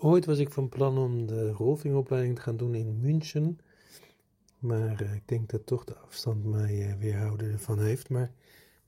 [0.00, 3.58] ooit was ik van plan om de rolvingopleiding te gaan doen in München.
[4.58, 8.08] Maar ik denk dat toch de afstand mij weerhouden ervan heeft.
[8.08, 8.32] Maar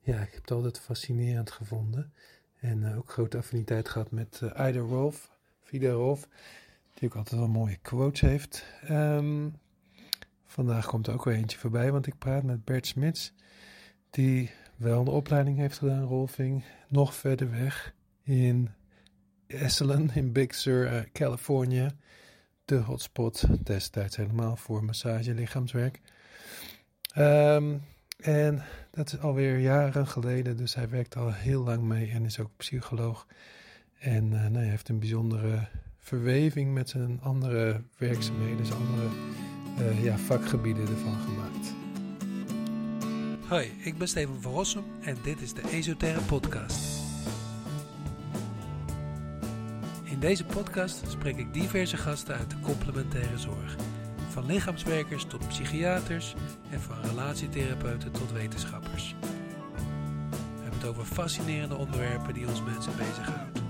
[0.01, 2.13] ja, ik heb het altijd fascinerend gevonden.
[2.57, 5.31] En ook grote affiniteit gehad met Ida Rolf,
[5.63, 6.29] Vida Rolf.
[6.95, 8.65] Die ook altijd wel mooie quotes heeft.
[8.91, 9.55] Um,
[10.45, 13.33] vandaag komt er ook weer eentje voorbij, want ik praat met Bert Smits.
[14.11, 16.65] Die wel een opleiding heeft gedaan, Rolfing.
[16.89, 18.71] Nog verder weg in
[19.53, 21.89] Esselen, in Big Sur, uh, Californië.
[22.65, 26.01] De hotspot destijds helemaal voor massage lichaamswerk.
[27.19, 27.83] Um,
[28.17, 32.39] en dat is alweer jaren geleden, dus hij werkt al heel lang mee en is
[32.39, 33.27] ook psycholoog.
[33.99, 39.09] En uh, nou, hij heeft een bijzondere verweving met zijn andere werkzaamheden, zijn andere
[39.79, 41.75] uh, ja, vakgebieden ervan gemaakt.
[43.49, 47.02] Hoi, ik ben Steven van Rossum en dit is de Esoterre Podcast.
[50.23, 53.77] Deze podcast spreek ik diverse gasten uit de complementaire zorg.
[54.29, 56.35] Van lichaamswerkers tot psychiaters
[56.71, 59.15] en van relatietherapeuten tot wetenschappers.
[59.21, 63.63] We hebben het over fascinerende onderwerpen die ons mensen bezighouden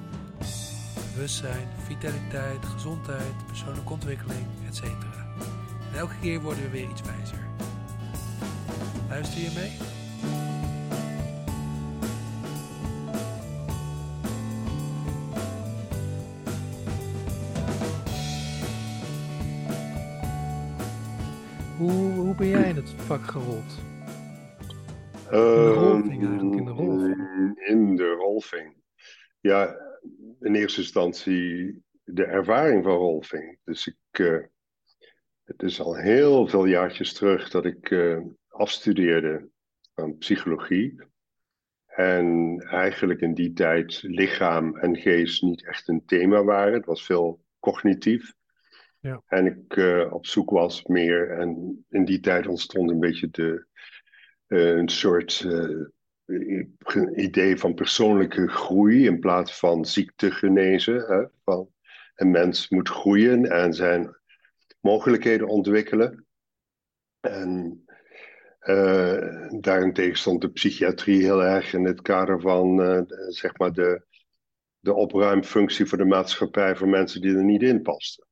[1.14, 4.82] bewustzijn, vitaliteit, gezondheid, persoonlijke ontwikkeling, etc.
[4.82, 7.46] En elke keer worden we weer iets wijzer.
[9.08, 9.91] Luister je mee?
[22.42, 23.78] Ben jij in het vak gerold?
[25.30, 27.16] In de rolving eigenlijk, in de rolving.
[27.16, 28.76] Ehm, in de rolving.
[29.40, 29.76] Ja,
[30.40, 33.58] in eerste instantie de ervaring van rolving.
[33.64, 34.42] Dus ik, uh,
[35.44, 39.48] het is al heel veel jaartjes terug dat ik uh, afstudeerde
[39.94, 41.02] aan psychologie.
[41.86, 46.74] En eigenlijk in die tijd lichaam en geest niet echt een thema waren.
[46.74, 48.32] Het was veel cognitief.
[49.02, 49.22] Ja.
[49.26, 51.30] En ik uh, op zoek was meer.
[51.30, 53.66] En in die tijd ontstond een beetje de,
[54.46, 55.46] een soort
[57.14, 61.00] idee van persoonlijke groei in plaats van ziekte genezen.
[61.00, 61.24] Hè?
[61.44, 61.68] Van,
[62.14, 64.16] een mens moet groeien en zijn
[64.80, 66.26] mogelijkheden ontwikkelen.
[67.20, 67.84] En
[68.60, 74.04] uh, daarentegen stond de psychiatrie heel erg in het kader van uh, zeg maar de,
[74.78, 78.26] de opruimfunctie voor de maatschappij voor mensen die er niet in pasten.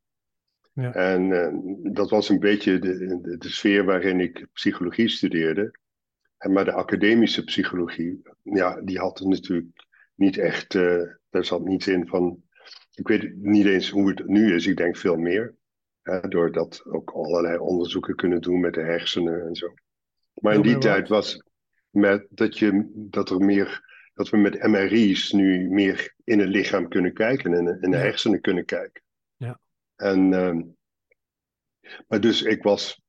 [0.73, 0.95] Ja.
[0.95, 5.79] En uh, dat was een beetje de, de, de, sfeer waarin ik psychologie studeerde.
[6.39, 11.87] En maar de academische psychologie, ja, die had natuurlijk niet echt, uh, daar zat niets
[11.87, 12.43] in van,
[12.95, 15.55] ik weet niet eens hoe het nu is, ik denk veel meer.
[16.03, 19.75] Hè, doordat ook allerlei onderzoeken kunnen doen met de hersenen en zo.
[20.35, 21.43] Maar in die tijd was
[21.91, 23.83] met dat, je, dat er meer,
[24.15, 28.41] dat we met MRI's nu meer in het lichaam kunnen kijken en in de hersenen
[28.41, 29.03] kunnen kijken.
[30.01, 30.63] En, uh,
[32.09, 33.03] maar dus ik was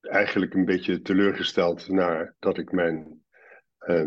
[0.00, 3.24] eigenlijk een beetje teleurgesteld nadat ik mijn
[3.86, 4.06] uh,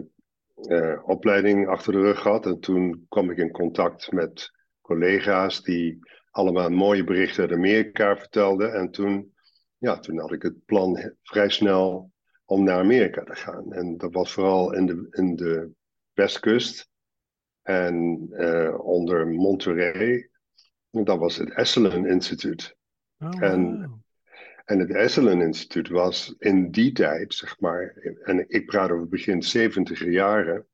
[0.55, 2.45] uh, opleiding achter de rug had.
[2.45, 5.99] En toen kwam ik in contact met collega's die
[6.29, 8.73] allemaal mooie berichten uit Amerika vertelden.
[8.73, 9.33] En toen,
[9.77, 12.11] ja, toen had ik het plan vrij snel
[12.45, 13.73] om naar Amerika te gaan.
[13.73, 15.71] En dat was vooral in de, in de
[16.13, 16.89] westkust
[17.61, 20.30] en uh, onder Monterey.
[20.91, 22.75] Dat was het Esalen Instituut.
[23.19, 24.01] Oh, en
[24.71, 29.43] en het Esselen Instituut was in die tijd, zeg maar, en ik praat over begin
[29.43, 30.67] 70 jaren,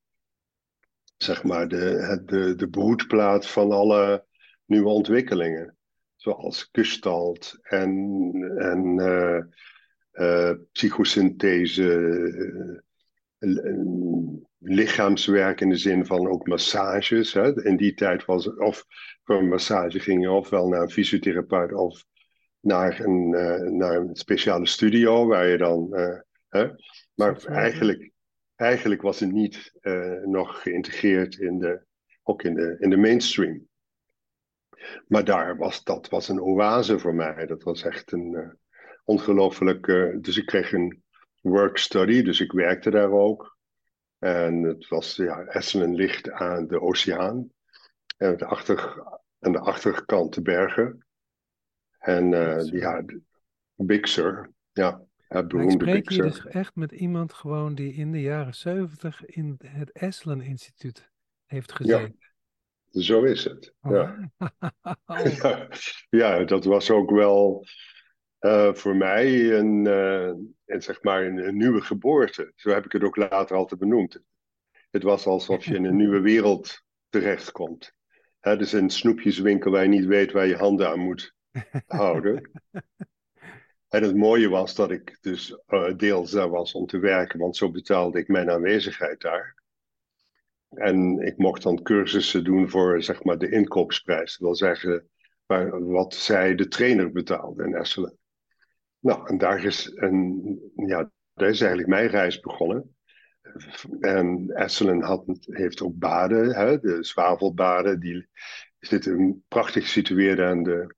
[1.16, 4.26] zeg maar, de, de, de broedplaats van alle
[4.64, 5.76] nieuwe ontwikkelingen.
[6.16, 7.90] Zoals Gestalt en,
[8.58, 9.40] en uh,
[10.12, 11.82] uh, psychosynthese,
[13.38, 17.32] uh, lichaamswerk in de zin van ook massages.
[17.32, 17.64] Hè.
[17.64, 18.84] In die tijd was of
[19.22, 22.04] voor een massage ging je ofwel naar een fysiotherapeut of
[22.60, 25.88] naar een, uh, naar een speciale studio waar je dan.
[25.90, 26.68] Uh, hè?
[27.14, 28.10] Maar eigenlijk,
[28.56, 31.84] eigenlijk was het niet uh, nog geïntegreerd in de,
[32.22, 33.66] ook in de, in de mainstream.
[35.06, 37.46] Maar daar was dat was een oase voor mij.
[37.46, 38.58] Dat was echt een
[39.04, 39.86] ongelooflijk.
[40.20, 41.02] dus ik kreeg een
[41.40, 43.57] work study, dus ik werkte daar ook.
[44.18, 47.52] En het was, ja, Esselen ligt aan de oceaan.
[48.16, 49.02] En de achter,
[49.38, 51.06] aan de achterkant de bergen.
[51.98, 53.04] En uh, ja,
[53.74, 58.20] Big Sur, ja, het beroemde Ik spreek dus echt met iemand gewoon die in de
[58.20, 61.10] jaren zeventig in het Esalen Instituut
[61.46, 62.16] heeft gezeten.
[62.90, 63.74] Ja, zo is het.
[63.80, 63.92] Oh.
[63.92, 64.30] Ja.
[65.42, 65.68] ja.
[66.10, 67.66] ja, dat was ook wel
[68.40, 70.32] uh, voor mij een, uh,
[70.66, 72.52] een, zeg maar een, een, nieuwe geboorte.
[72.54, 74.20] Zo heb ik het ook later altijd benoemd.
[74.90, 77.92] Het was alsof je in een nieuwe wereld terechtkomt.
[78.40, 81.34] Hè, dus een snoepjeswinkel waar je niet weet waar je handen aan moet
[81.86, 82.50] houden.
[83.88, 87.56] En het mooie was dat ik dus uh, deels daar was om te werken, want
[87.56, 89.62] zo betaalde ik mijn aanwezigheid daar.
[90.68, 94.30] En ik mocht dan cursussen doen voor zeg maar de inkoopsprijs.
[94.30, 95.08] Dat wil zeggen
[95.46, 98.17] waar, wat zij de trainer betaalde in Esselen.
[99.00, 102.96] Nou, en daar is, een, ja, daar is eigenlijk mijn reis begonnen.
[104.00, 108.00] En Esselen had, heeft ook baden, hè, de zwavelbaden.
[108.00, 108.28] Die
[108.78, 110.94] zitten prachtig gesitueerd aan de,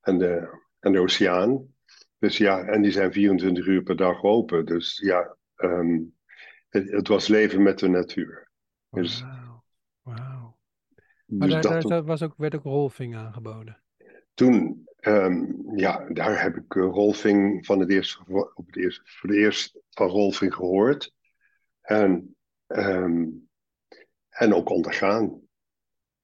[0.00, 1.74] aan, de, aan de oceaan.
[2.18, 4.66] Dus ja, en die zijn 24 uur per dag open.
[4.66, 6.14] Dus ja, um,
[6.68, 8.50] het, het, was leven met de natuur.
[8.90, 9.64] Dus, Wauw.
[10.02, 10.56] Wow.
[11.26, 13.82] Maar dus daar, daar was ook, werd ook rolving aangeboden?
[14.34, 18.18] Toen, um, ja, daar heb ik uh, rolving van het eerste,
[18.54, 21.14] op het eerste, voor de eerste van rolving gehoord.
[21.80, 22.36] En,
[22.66, 23.48] um,
[24.28, 25.40] en ook ondergaan.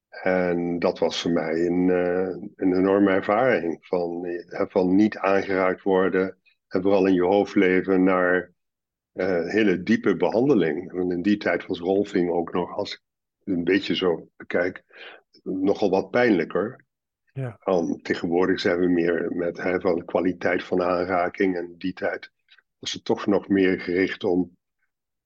[0.09, 5.83] En dat was voor mij een, uh, een enorme ervaring van, eh, van niet aangeraakt
[5.83, 6.39] worden
[6.69, 8.53] en vooral in je hoofd leven naar
[9.47, 10.93] hele diepe behandeling.
[10.93, 13.01] En in die tijd was rolving ook nog, als ik
[13.45, 14.85] een beetje zo bekijk,
[15.43, 16.84] nogal wat pijnlijker.
[17.35, 17.59] Ja.
[18.03, 21.57] Tegenwoordig zijn we meer met hè, van kwaliteit van aanraking.
[21.57, 22.31] En die tijd
[22.79, 24.57] was het toch nog meer gericht om,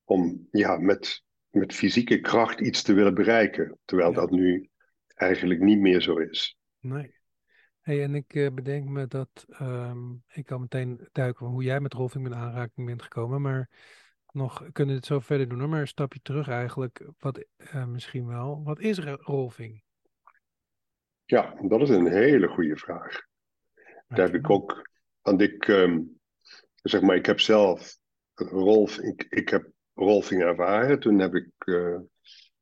[0.04, 3.78] om ja, met, met fysieke kracht iets te willen bereiken.
[3.84, 4.68] Terwijl dat nu
[5.14, 6.56] eigenlijk niet meer zo is.
[6.80, 7.16] Nee.
[7.80, 11.80] Hey, en ik uh, bedenk me dat um, ik kan meteen duiken van hoe jij
[11.80, 13.70] met rolving in aanraking bent gekomen, maar
[14.32, 17.44] nog kunnen we het zo verder doen, maar een stapje terug eigenlijk, wat
[17.74, 19.82] uh, misschien wel, wat is rolving?
[21.28, 23.26] Ja, dat is een hele goede vraag.
[24.08, 24.90] Daar heb ik ook,
[25.22, 26.20] want ik, um,
[26.82, 27.96] zeg maar, ik heb zelf
[28.34, 31.00] rolf, ik, ik heb rolving ervaren.
[31.00, 31.98] Toen heb ik uh,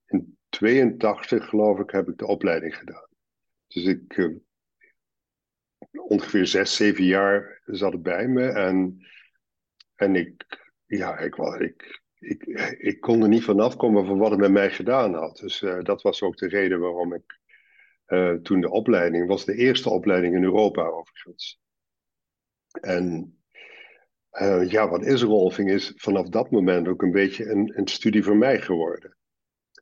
[0.06, 3.08] in 82, geloof ik, heb ik de opleiding gedaan.
[3.66, 4.36] Dus ik, uh,
[5.90, 8.46] ongeveer zes, zeven jaar zat het bij me.
[8.46, 9.06] En,
[9.94, 10.44] en ik,
[10.86, 12.42] ja, ik, ik, ik,
[12.78, 15.36] ik kon er niet vanaf komen van wat het met mij gedaan had.
[15.36, 17.44] Dus uh, dat was ook de reden waarom ik
[18.08, 21.60] uh, toen de opleiding, was de eerste opleiding in Europa overigens.
[22.80, 23.36] En
[24.32, 28.24] uh, ja, wat is rolving is vanaf dat moment ook een beetje een, een studie
[28.24, 29.16] voor mij geworden.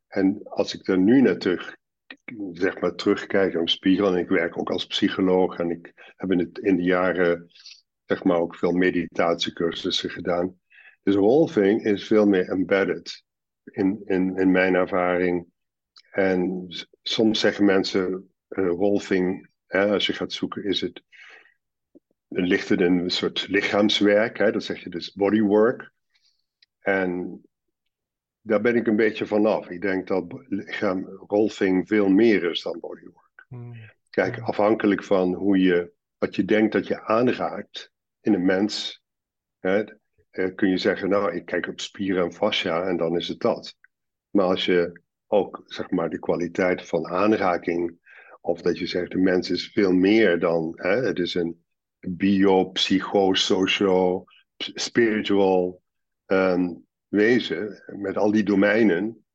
[0.07, 1.77] En als ik er nu naar terug,
[2.51, 6.39] zeg maar, terugkijk in spiegel, en ik werk ook als psycholoog en ik heb in,
[6.39, 7.47] het, in de jaren
[8.05, 10.59] zeg maar ook veel meditatiecursussen gedaan.
[11.03, 13.23] Dus rolving is veel meer embedded
[13.63, 15.47] in, in, in mijn ervaring.
[16.15, 16.67] En
[17.01, 21.03] soms zeggen mensen uh, hè, als je gaat zoeken, is het,
[22.27, 25.91] ligt het in een soort lichaamswerk, hè, dat zeg je dus bodywork.
[26.79, 27.41] En
[28.41, 29.69] daar ben ik een beetje vanaf.
[29.69, 33.45] Ik denk dat lichaam, rolving veel meer is dan bodywork.
[33.47, 33.73] Hmm.
[34.09, 37.91] Kijk, afhankelijk van hoe je, wat je denkt dat je aanraakt
[38.21, 39.03] in een mens,
[39.59, 39.83] hè,
[40.29, 43.39] eh, kun je zeggen, nou, ik kijk op spieren en fascia en dan is het
[43.39, 43.75] dat.
[44.29, 45.03] Maar als je
[45.35, 47.97] ook, zeg maar, de kwaliteit van aanraking,
[48.41, 51.63] of dat je zegt, de mens is veel meer dan, hè, het is een
[51.99, 54.23] bio, psycho, socio,
[54.57, 55.81] spiritual
[56.25, 59.25] um, wezen met al die domeinen.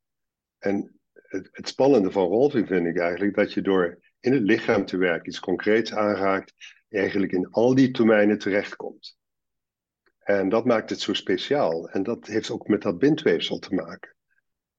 [0.59, 4.85] En het, het spannende van rolving vind ik eigenlijk dat je door in het lichaam
[4.85, 6.53] te werken, iets concreets aanraakt,
[6.89, 9.19] eigenlijk in al die domeinen terechtkomt.
[10.19, 11.89] En dat maakt het zo speciaal.
[11.89, 14.15] En dat heeft ook met dat bindweefsel te maken.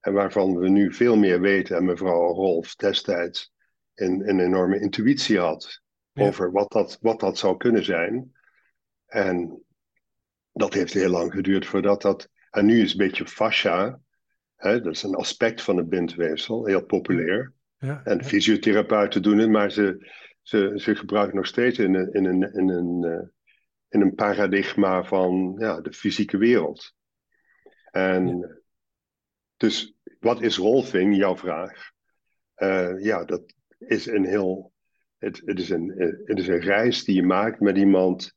[0.01, 1.77] En waarvan we nu veel meer weten.
[1.77, 3.53] En mevrouw Rolf destijds
[3.93, 5.81] een, een enorme intuïtie had
[6.13, 8.31] over wat dat, wat dat zou kunnen zijn.
[9.05, 9.63] En
[10.51, 14.00] dat heeft heel lang geduurd voordat dat en nu is een beetje fascia,
[14.55, 17.53] hè, dat is een aspect van het bindweefsel, heel populair.
[17.77, 22.25] Ja, en fysiotherapeuten doen het, maar ze, ze, ze gebruiken nog steeds in een, in
[22.25, 23.27] een, in een, uh,
[23.89, 26.93] in een paradigma van ja, de fysieke wereld.
[27.91, 28.61] En
[29.62, 31.91] dus wat is rolving, jouw vraag?
[32.58, 34.74] Uh, ja, dat is een heel.
[35.18, 35.94] Het, het, is een,
[36.25, 38.34] het is een reis die je maakt met iemand.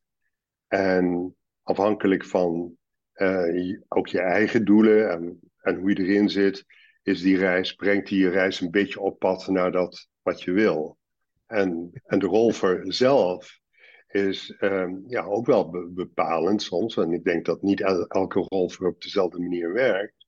[0.69, 2.77] En afhankelijk van
[3.15, 6.65] uh, ook je eigen doelen en, en hoe je erin zit,
[7.03, 10.99] is die reis, brengt die reis een beetje op pad naar dat wat je wil.
[11.47, 13.61] En, en de rol voor zelf
[14.09, 16.97] is um, ja, ook wel be bepalend soms.
[16.97, 20.24] En ik denk dat niet el elke rolver op dezelfde manier werkt.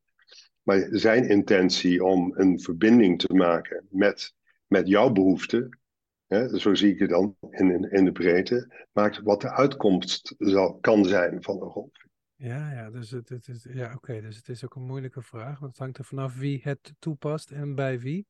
[0.66, 4.34] Maar zijn intentie om een verbinding te maken met,
[4.66, 5.78] met jouw behoeften,
[6.26, 10.34] hè, zo zie ik het dan in, in, in de breedte, maakt wat de uitkomst
[10.38, 12.08] zal, kan zijn van een rolver.
[12.34, 15.58] Ja, ja, dus het, het is, ja, oké, dus het is ook een moeilijke vraag,
[15.58, 18.26] want het hangt er vanaf wie het toepast en bij wie.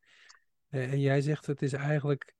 [0.68, 2.34] Eh, En jij zegt het is eigenlijk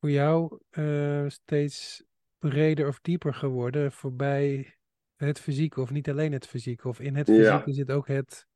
[0.00, 2.04] voor jou eh, steeds
[2.38, 4.74] breder of dieper geworden voorbij
[5.16, 6.88] het fysieke, of niet alleen het fysieke.
[6.88, 7.34] Of in het Ja.
[7.34, 8.46] fysieke zit ook het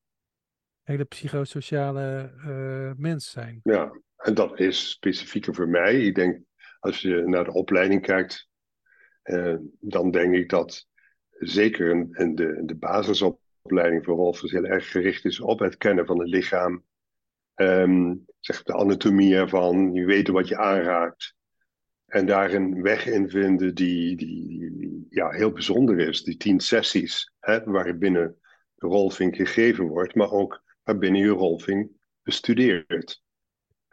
[0.91, 3.61] hele psychosociale eh, mens zijn.
[3.63, 6.01] Ja, en dat is specifieker voor mij.
[6.01, 6.41] Ik denk,
[6.81, 8.49] als je naar de opleiding kijkt,
[9.23, 10.87] eh, dan denk ik dat
[11.31, 16.19] zeker in, de, de basisopleiding voor Wolfers heel erg gericht is op het kennen van
[16.19, 16.85] het lichaam.
[17.55, 21.35] Ehm, zeg de anatomie ervan, je weten wat je aanraakt.
[22.07, 26.23] En daar een weg in vinden die, die, ja, heel bijzonder is.
[26.23, 28.39] Die tien sessies, hè, waarbinnen
[28.81, 31.91] de gegeven wordt, maar ook waarbinnen je rolving
[32.23, 33.23] bestudeert.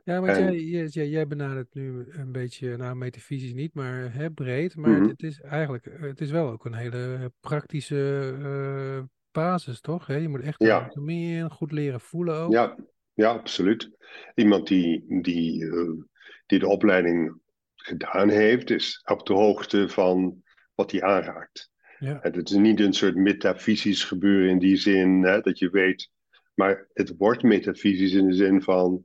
[0.03, 4.13] Ja, want En- jij, jij, jij- jij benadert nu een beetje, nou metafysisch niet, maar
[4.13, 4.75] hè, breed.
[4.75, 5.07] Maar Mhm.
[5.09, 10.07] het is eigenlijk, het is wel ook een hele praktische eh, basis, toch?
[10.07, 10.15] Hè?
[10.15, 10.91] Je moet echt Ja.
[11.05, 12.51] in, goed leren voelen ook.
[12.51, 12.77] Ja,
[13.13, 13.89] ja, absoluut.
[14.35, 16.03] Iemand die, die, eh,
[16.45, 17.39] die de opleiding
[17.75, 20.43] gedaan heeft, is op de hoogte van
[20.75, 21.69] wat hij aanraakt.
[21.99, 22.21] Ja.
[22.21, 26.09] En het is niet een soort metafysisch gebeuren in die zin hè, dat je weet,
[26.57, 29.03] maar het wordt metafysisch in de zin van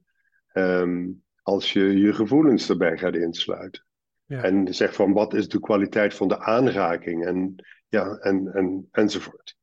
[0.53, 1.11] ehm,
[1.43, 3.85] als je je gevoelens erbij gaat insluiten.
[4.25, 4.43] Ja.
[4.43, 7.55] En zeg van wat is de kwaliteit van de aanraking en,
[7.89, 9.57] ja, en, en, enzovoort.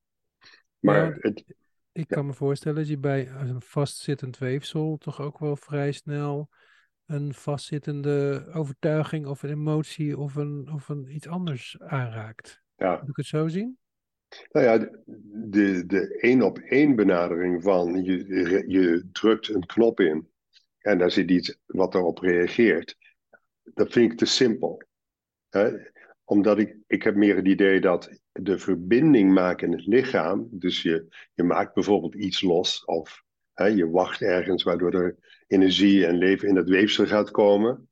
[0.79, 1.43] Maar het,
[1.91, 6.50] Ik kan me voorstellen dat je bij een vastzittend weefsel toch ook wel vrij snel
[7.05, 12.62] een vastzittende overtuiging of een emotie of een, of een iets anders aanraakt.
[12.75, 13.77] ja, Moet ik het zo zien?
[14.51, 14.77] Nou ja,
[15.50, 20.29] de- de, één op één benadering van je, je drukt een knop in
[20.79, 22.98] en daar zit iets wat erop reageert.
[23.63, 24.81] Dat vind ik te simpel.
[26.24, 30.81] Omdat ik, ik heb meer het idee dat de verbinding maken in het lichaam, dus
[30.81, 35.15] je, je maakt bijvoorbeeld iets los of hè, je wacht ergens waardoor er
[35.48, 37.89] energie en leven in het weefsel gaat komen.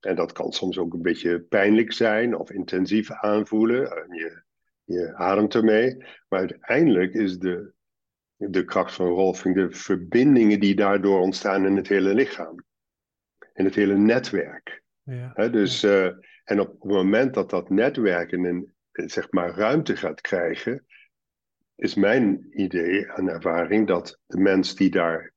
[0.00, 3.90] En dat kan soms ook een beetje pijnlijk zijn of intensief aanvoelen.
[3.90, 4.42] En je,
[4.84, 5.96] je ademt ermee.
[6.28, 7.72] Maar uiteindelijk is de,
[8.36, 12.64] de kracht van Rolfing de verbindingen die daardoor ontstaan in het hele lichaam.
[13.54, 14.82] In het hele netwerk.
[15.02, 15.48] Ja.
[15.48, 16.06] Dus, eh,
[16.44, 20.86] en op het moment dat dat netwerk in een zeg maar, ruimte gaat krijgen,
[21.74, 25.32] is mijn idee en ervaring dat de mens die daar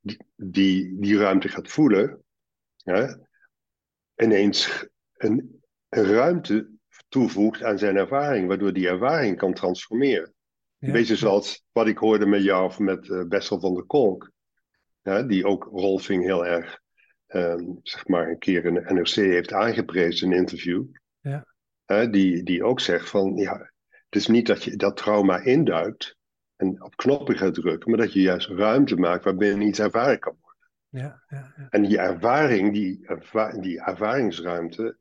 [0.00, 2.24] die, die, die ruimte gaat voelen,
[4.16, 6.75] ineens een, een ruimte
[7.08, 10.34] toevoegt aan zijn ervaring, waardoor die ervaring kan transformeren.
[10.78, 10.86] Ja.
[10.86, 14.30] Een beetje zoals wat ik hoorde met jou of met eh, Bessel van der Kolk,
[15.26, 16.80] die ook Rolfing heel erg,
[17.26, 20.84] ehm, zeg maar, een keer in de NRC heeft aangeprezen in een interview.
[21.20, 21.46] Ja.
[22.10, 26.16] Die, die ook zegt van, ja, het is niet dat je dat trauma induikt
[26.56, 30.36] en op knoppen gaat drukken, maar dat je juist ruimte maakt waarbinnen iets ervaren kan
[30.40, 30.70] worden.
[30.88, 31.66] Ja, ja, ja.
[31.70, 34.98] En die ervaring, die, erva- die ervaringsruimte,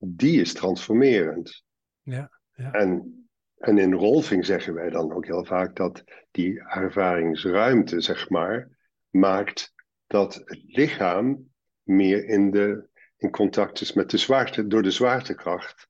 [0.00, 1.64] die is transformerend.
[2.02, 2.72] Ja, ja.
[2.72, 3.24] En,
[3.56, 8.68] en in Rolfing zeggen wij dan ook heel vaak dat die ervaringsruimte, zeg maar,
[9.10, 9.72] maakt
[10.06, 11.50] dat het lichaam
[11.82, 15.88] meer in, de, in contact is met de zwaarte, door de zwaartekracht,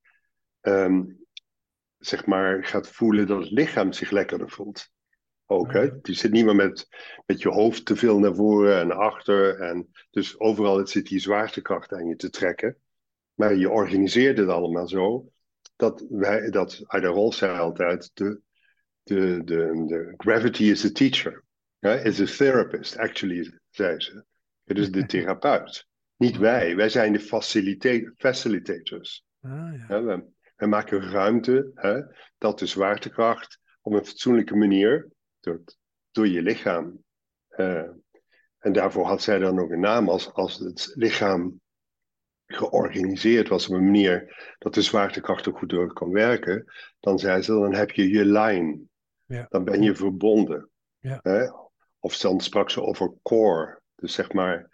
[0.61, 1.02] ehm,
[1.99, 4.90] zeg maar, gaat voelen dat het lichaam zich lekkerder voelt.
[5.47, 5.83] Ook, hè?
[6.02, 6.88] Je zit niet meer met,
[7.26, 9.61] met je hoofd te veel naar voren en naar achter.
[9.61, 12.76] En dus overal zit die zwaartekracht aan je te trekken.
[13.40, 15.32] Maar je organiseert het allemaal zo
[15.76, 18.40] dat wij, dat Ida Rolf zei altijd, de,
[19.02, 21.44] de, de, de gravity is a teacher,
[21.78, 24.25] hè, is a therapist, actually, zei ze.
[24.64, 26.76] Het is de therapeut, niet wij.
[26.76, 29.25] Wij zijn de facilita- facilitators.
[29.40, 29.50] Ah,
[29.88, 30.02] ja.
[30.02, 30.25] We,
[30.56, 32.00] we maken ruimte hè,
[32.38, 35.09] dat de zwaartekracht op een fatsoenlijke manier
[35.40, 35.62] door,
[36.11, 37.04] door je lichaam.
[37.49, 37.88] eh,
[38.59, 41.60] en daarvoor had zij dan ook een naam als, als het lichaam
[42.54, 46.64] georganiseerd was op een manier dat de zwaartekracht er goed door kan werken,
[47.00, 48.78] dan zei ze, dan heb je je line.
[49.25, 49.47] Ja.
[49.49, 50.69] Dan ben je verbonden.
[50.99, 51.21] Ja.
[51.23, 51.47] Hè?
[51.99, 53.80] Of dan sprak ze over core.
[53.95, 54.71] Dus zeg maar,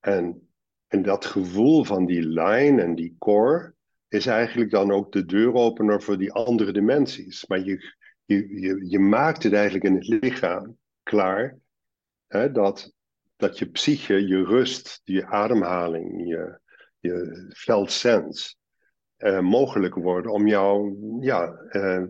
[0.00, 0.48] en,
[0.86, 3.74] en dat gevoel van die line en die core
[4.08, 7.46] is eigenlijk dan ook de deuropener voor die andere dimensies.
[7.46, 7.94] Maar je,
[8.24, 11.58] je, je, je maakt het eigenlijk in het lichaam klaar
[12.26, 12.92] hè, dat,
[13.36, 16.60] dat je psyche, je rust, je ademhaling, je,
[16.98, 18.54] je felt sense
[19.16, 22.04] eh, mogelijk worden om jou ja, eh,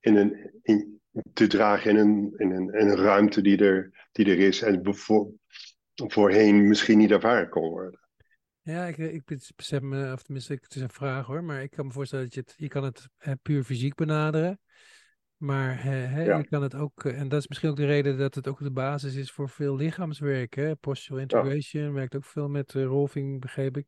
[0.00, 1.00] in een, in,
[1.32, 4.94] te dragen in een, in, een, in een ruimte die er, die er is en
[4.94, 5.30] voor,
[5.94, 8.00] voorheen misschien niet ervaren kon worden.
[8.62, 9.22] Ja, ik, ik
[9.56, 12.34] besef me, of tenminste, het is een vraag hoor, maar ik kan me voorstellen dat
[12.34, 14.60] je het, je kan het eh, puur fysiek benaderen.
[15.40, 15.86] Maar
[16.24, 16.36] Ja.
[16.36, 18.58] je kan het ook, eh, en dat is misschien ook de reden dat het ook
[18.58, 20.54] de basis is voor veel lichaamswerk.
[20.54, 20.76] Hè?
[20.76, 23.86] Postural integration werkt ook veel met uh, rolving, begreep ik.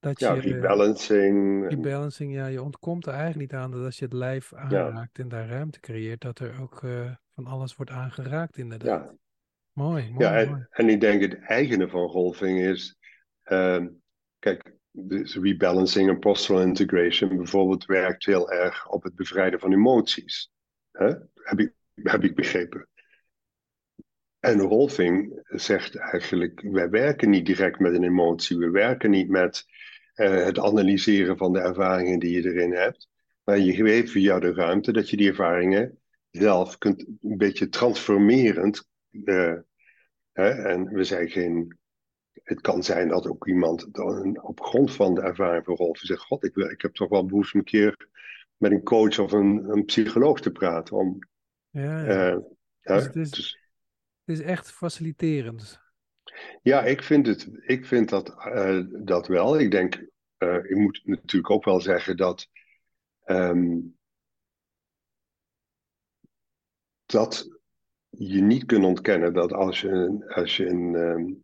[0.00, 1.68] Dat Ja, je, rebalancing.
[1.68, 5.28] rebalancing, ja, je ontkomt er eigenlijk niet aan dat als je het lijf aanraakt en
[5.28, 9.04] daar ruimte creëert, dat er ook uh, van alles wordt aangeraakt inderdaad.
[9.04, 9.14] Ja.
[9.72, 10.66] Mooi, mooi, ja, en, mooi.
[10.70, 12.96] en ik denk het eigene van rolving is,
[13.44, 13.84] uh,
[14.38, 20.50] kijk, dus rebalancing en postural integration bijvoorbeeld werkt heel erg op het bevrijden van emoties.
[20.90, 21.06] Hè?
[21.34, 22.88] Heb, ik, heb ik begrepen.
[24.38, 29.64] En Rolfing zegt eigenlijk, wij werken niet direct met een emotie, we werken niet met
[30.14, 33.08] uh, het analyseren van de ervaringen die je erin hebt,
[33.44, 35.98] maar je geeft via de ruimte dat je die ervaringen
[36.30, 39.54] zelf kunt een beetje transformerend, uh,
[40.32, 40.48] hè?
[40.50, 41.78] en we zijn geen
[42.42, 46.22] het kan zijn dat ook iemand dan op grond van de ervaring van Rolf zegt:
[46.22, 48.08] God, ik, ik heb toch wel behoefte een keer
[48.56, 50.96] met een coach of een, een psycholoog te praten.
[50.96, 51.18] Om,
[51.70, 52.32] ja, ja.
[52.32, 52.38] Uh,
[52.82, 53.58] dus het, is, dus,
[54.24, 55.80] het is echt faciliterend.
[56.62, 59.58] Ja, ik vind, het, ik vind dat, uh, dat wel.
[59.58, 60.06] Ik denk,
[60.38, 62.48] uh, ik moet natuurlijk ook wel zeggen dat.
[63.24, 63.96] Um,
[67.06, 67.48] dat
[68.08, 70.94] je niet kunt ontkennen dat als je, als je een.
[70.94, 71.42] Um,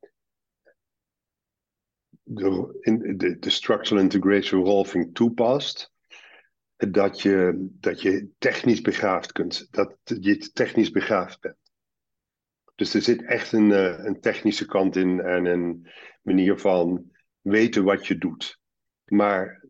[2.28, 5.92] de, in, de, de structural integration rolving toepast,
[6.76, 11.56] dat je, dat je technisch begaafd kunt, dat je technisch begaafd bent.
[12.74, 13.70] Dus er zit echt een,
[14.06, 15.88] een technische kant in en een
[16.22, 18.58] manier van weten wat je doet.
[19.04, 19.64] Maar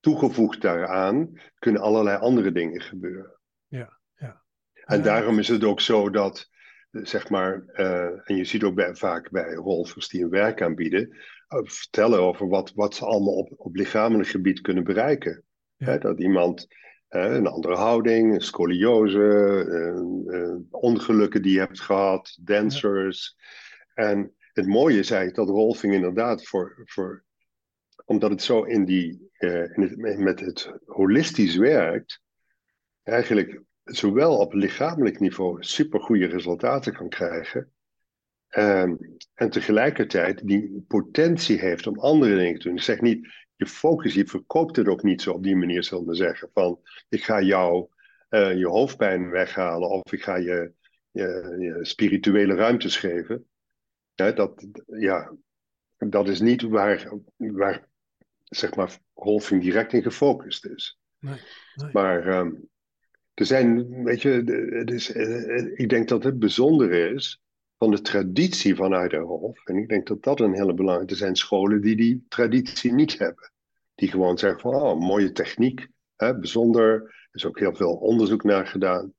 [0.00, 3.38] toegevoegd daaraan kunnen allerlei andere dingen gebeuren.
[3.66, 4.42] Ja, ja.
[4.72, 5.04] En ja.
[5.04, 6.48] daarom is het ook zo dat,
[6.90, 11.16] zeg maar, uh, en je ziet ook bij, vaak bij rolvers die een werk aanbieden,
[11.48, 15.44] vertellen over wat, wat ze allemaal op, op lichamelijk gebied kunnen bereiken.
[15.76, 15.98] Ja.
[15.98, 16.66] Dat iemand
[17.10, 23.36] uh, een andere houding, een scoliose, ongelukken die je hebt gehad, dancers.
[23.94, 24.04] Ja.
[24.04, 27.24] En het mooie is eigenlijk dat rolving inderdaad voor, voor
[28.04, 32.22] omdat het zo in die, uh, in het, met het holistisch werkt,
[33.02, 37.72] eigenlijk zowel op lichamelijk niveau supergoeie resultaten kan krijgen.
[38.56, 38.98] Um,
[39.34, 42.76] en tegelijkertijd die potentie heeft om andere dingen te doen.
[42.76, 46.06] Ik zeg niet, je focus, je verkoopt het ook niet zo op die manier, zullen
[46.06, 46.50] we zeggen.
[46.52, 47.88] Van, ik ga jou
[48.30, 50.72] uh, je hoofdpijn weghalen of ik ga je,
[51.10, 53.46] je, je spirituele ruimtes geven.
[54.14, 55.34] Ja, dat, ja,
[55.96, 57.88] dat is niet waar, waar
[58.44, 60.98] zeg maar, Rolfing direct in gefocust is.
[61.18, 61.40] Nee,
[61.74, 61.90] nee.
[61.92, 62.68] Maar um,
[63.34, 64.30] er zijn, weet je,
[64.78, 67.42] het is, uh, ik denk dat het bijzondere is
[67.78, 69.64] van de traditie vanuit de Rolf.
[69.64, 71.12] En ik denk dat dat een hele belangrijke...
[71.12, 73.52] Er zijn scholen die die traditie niet hebben.
[73.94, 77.02] Die gewoon zeggen van, oh, mooie techniek, hè, bijzonder.
[77.02, 79.12] Er is ook heel veel onderzoek naar gedaan.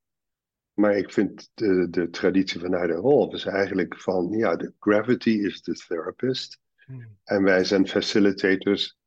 [0.73, 5.29] Maar ik vind de, de traditie vanuit de Rolf is eigenlijk van, ja, de gravity
[5.29, 6.59] is the therapist.
[6.85, 7.17] Hmm.
[7.23, 8.97] En wij zijn facilitators.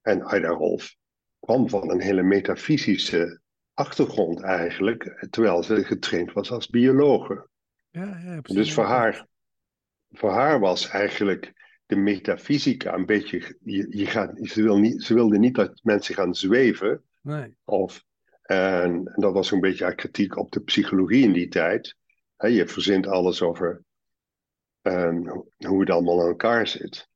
[0.00, 0.96] En Ida Rolf
[1.38, 3.40] kwam van een hele metafysische
[3.74, 7.48] achtergrond eigenlijk, terwijl ze getraind was als biologe.
[7.90, 8.64] Ja, ja, precies.
[8.64, 9.26] Dus voor haar,
[10.10, 11.52] voor haar was eigenlijk
[11.86, 13.56] de metafysica een beetje.
[13.64, 17.02] Je, je gaat, ze, wil niet, ze wilde niet dat mensen gaan zweven.
[17.20, 17.54] Nee.
[17.64, 18.04] Of,
[18.42, 21.96] en, en dat was een beetje haar kritiek op de psychologie in die tijd.
[22.36, 23.84] He, je verzint alles over
[24.82, 27.08] um, hoe het allemaal aan elkaar zit.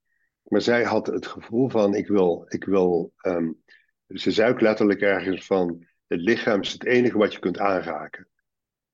[0.42, 2.44] Maar zij had het gevoel van: ik wil.
[2.48, 3.62] Ik wil um,
[4.06, 8.28] ze zei ook letterlijk ergens van: het lichaam is het enige wat je kunt aanraken.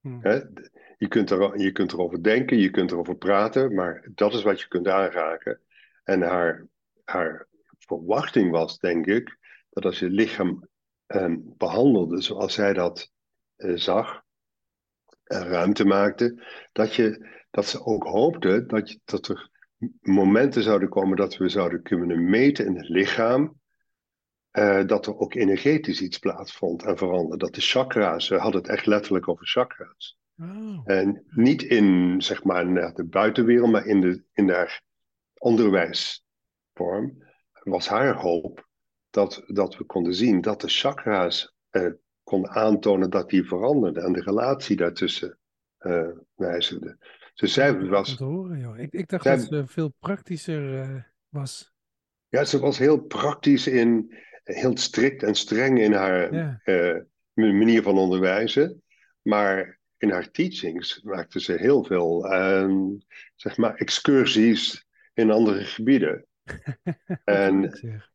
[0.00, 0.18] Hmm.
[0.22, 0.40] He,
[1.00, 4.60] je kunt, er, je kunt erover denken, je kunt erover praten, maar dat is wat
[4.60, 5.60] je kunt aanraken.
[6.04, 6.66] En haar,
[7.04, 7.46] haar
[7.78, 9.38] verwachting was, denk ik,
[9.70, 10.68] dat als je lichaam
[11.06, 13.12] eh, behandelde zoals zij dat
[13.56, 14.22] eh, zag
[15.24, 19.50] en ruimte maakte, dat, je, dat ze ook hoopte dat, je, dat er
[20.00, 23.58] momenten zouden komen dat we zouden kunnen meten in het lichaam.
[24.52, 27.44] Uh, dat er ook energetisch iets plaatsvond en veranderde.
[27.44, 30.19] Dat de chakra's, we hadden het echt letterlijk over chakra's.
[30.40, 30.80] Oh.
[30.84, 34.80] En niet in zeg maar, de buitenwereld, maar in de, in de
[35.38, 37.22] onderwijsvorm
[37.62, 38.68] was haar hoop
[39.10, 41.86] dat, dat we konden zien dat de chakra's eh,
[42.22, 45.38] konden aantonen dat die veranderden en de relatie daartussen
[45.80, 46.96] uh, wijzigde.
[47.34, 48.16] Dus zij was.
[48.16, 48.78] te horen, joh.
[48.78, 51.72] Ik, ik dacht zij- dat ze veel praktischer eh, was.
[52.28, 56.60] Ja, ze was heel praktisch in, heel strikt en streng in haar Ja.
[56.64, 56.96] eh,
[57.34, 58.82] manier van onderwijzen.
[59.22, 62.80] Maar in haar teachings maakte ze heel veel, ehm,
[63.34, 66.26] zeg maar, excursies in andere gebieden.
[67.24, 68.08] En-.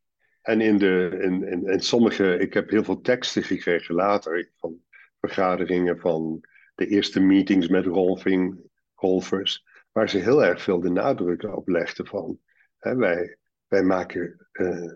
[0.46, 4.80] En in, de, in, in, in sommige, ik heb heel veel teksten gekregen later van
[5.20, 6.40] vergaderingen van
[6.74, 8.60] de eerste meetings met Rolfing,
[8.94, 12.38] golfers, waar ze heel erg veel de nadruk op legden van
[12.78, 13.36] hè, wij,
[13.68, 14.92] wij maken uh,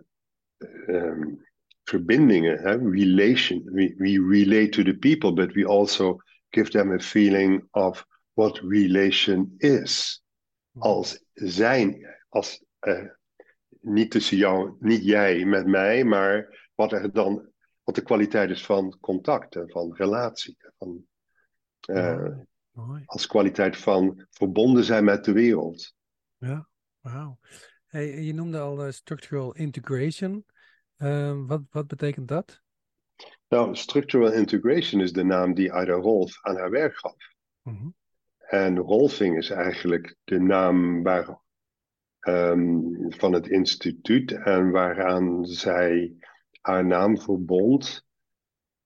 [0.87, 1.46] um,
[1.85, 6.98] verbindingen, hè, relation, we, we relate to the people, but we also give them a
[6.98, 10.22] feeling of what relation is.
[10.78, 13.10] Als zijn, als uh,
[13.80, 17.50] niet tussen jou, niet jij met mij, maar wat er dan,
[17.82, 20.56] wat de kwaliteit is van contact en van relatie.
[20.78, 21.04] Van,
[21.86, 22.28] uh,
[22.70, 23.02] Mooi.
[23.06, 25.94] Als kwaliteit van verbonden zijn met de wereld.
[26.36, 26.68] Ja,
[27.00, 27.38] wauw.
[27.86, 30.44] Hey, je noemde al uh, structural integration.
[30.96, 32.62] Uh, wat, wat betekent dat?
[33.50, 37.16] Nou, structural integration is de naam die Ida Rolf aan haar werk gaf.
[37.62, 37.94] Mm -hmm.
[38.38, 41.40] En Rolfing is eigenlijk de naam waar,
[42.20, 46.14] um, van het instituut en waaraan zij
[46.60, 48.06] haar naam verbond.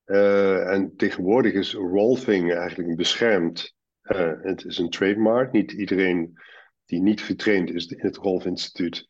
[0.05, 3.75] Uh, en tegenwoordig is Rolfing eigenlijk beschermd.
[4.03, 5.51] Uh, het is een trademark.
[5.51, 6.39] Niet iedereen
[6.85, 9.09] die niet getraind is in het Rolf Instituut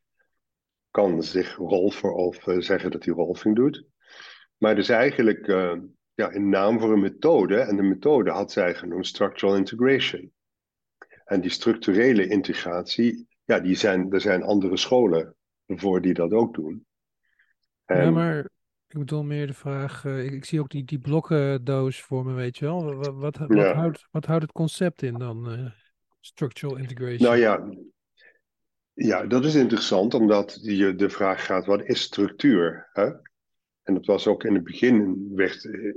[0.92, 3.86] kan zich Rolfer of uh, zeggen dat hij Rolfing doet.
[4.58, 5.48] Maar is eigenlijk
[6.14, 7.58] ja, een naam voor een methode.
[7.58, 10.34] En de methode had zij genoemd Structural Integration.
[11.26, 15.36] En die structurele integratie, ja, die zijn, er zijn andere scholen
[15.68, 16.86] voor die dat ook doen.
[17.86, 18.04] En...
[18.04, 18.40] Ja, maar
[18.88, 22.34] ik bedoel meer de vraag, uh, ik, ik, zie ook die, die blokkendoos voor me,
[22.34, 22.96] weet je wel.
[22.96, 23.74] Wat, wat, wat, ja.
[23.74, 25.72] houdt, wat houdt het concept in dan, uh,
[26.20, 27.30] structural integration?
[27.30, 27.70] Nou ja,
[28.94, 32.90] ja, dat is interessant, omdat je de vraag gaat, wat is structuur?
[32.94, 33.12] Hè?
[33.86, 35.94] En dat was ook in het begin, werd, eh,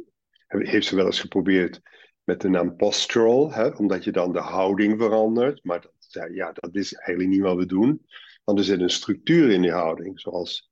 [0.47, 1.81] heeft ze wel eens geprobeerd
[2.25, 5.65] met de naam postural, hè, omdat je dan de houding verandert.
[5.65, 8.07] Maar dat, ja, dat is eigenlijk niet wat we doen.
[8.45, 10.71] Want er zit een structuur in die houding, zoals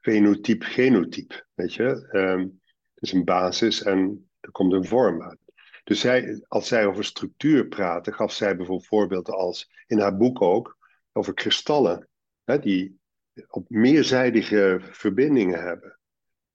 [0.00, 1.46] fenotype, genotype.
[1.54, 2.60] Weet je, um,
[2.94, 5.38] het is een basis en er komt een vorm uit.
[5.84, 10.42] Dus zij, als zij over structuur praatte, gaf zij bijvoorbeeld voorbeelden als in haar boek
[10.42, 10.78] ook
[11.12, 12.08] over kristallen,
[12.44, 13.00] hè, die
[13.48, 15.97] op meerzijdige verbindingen hebben.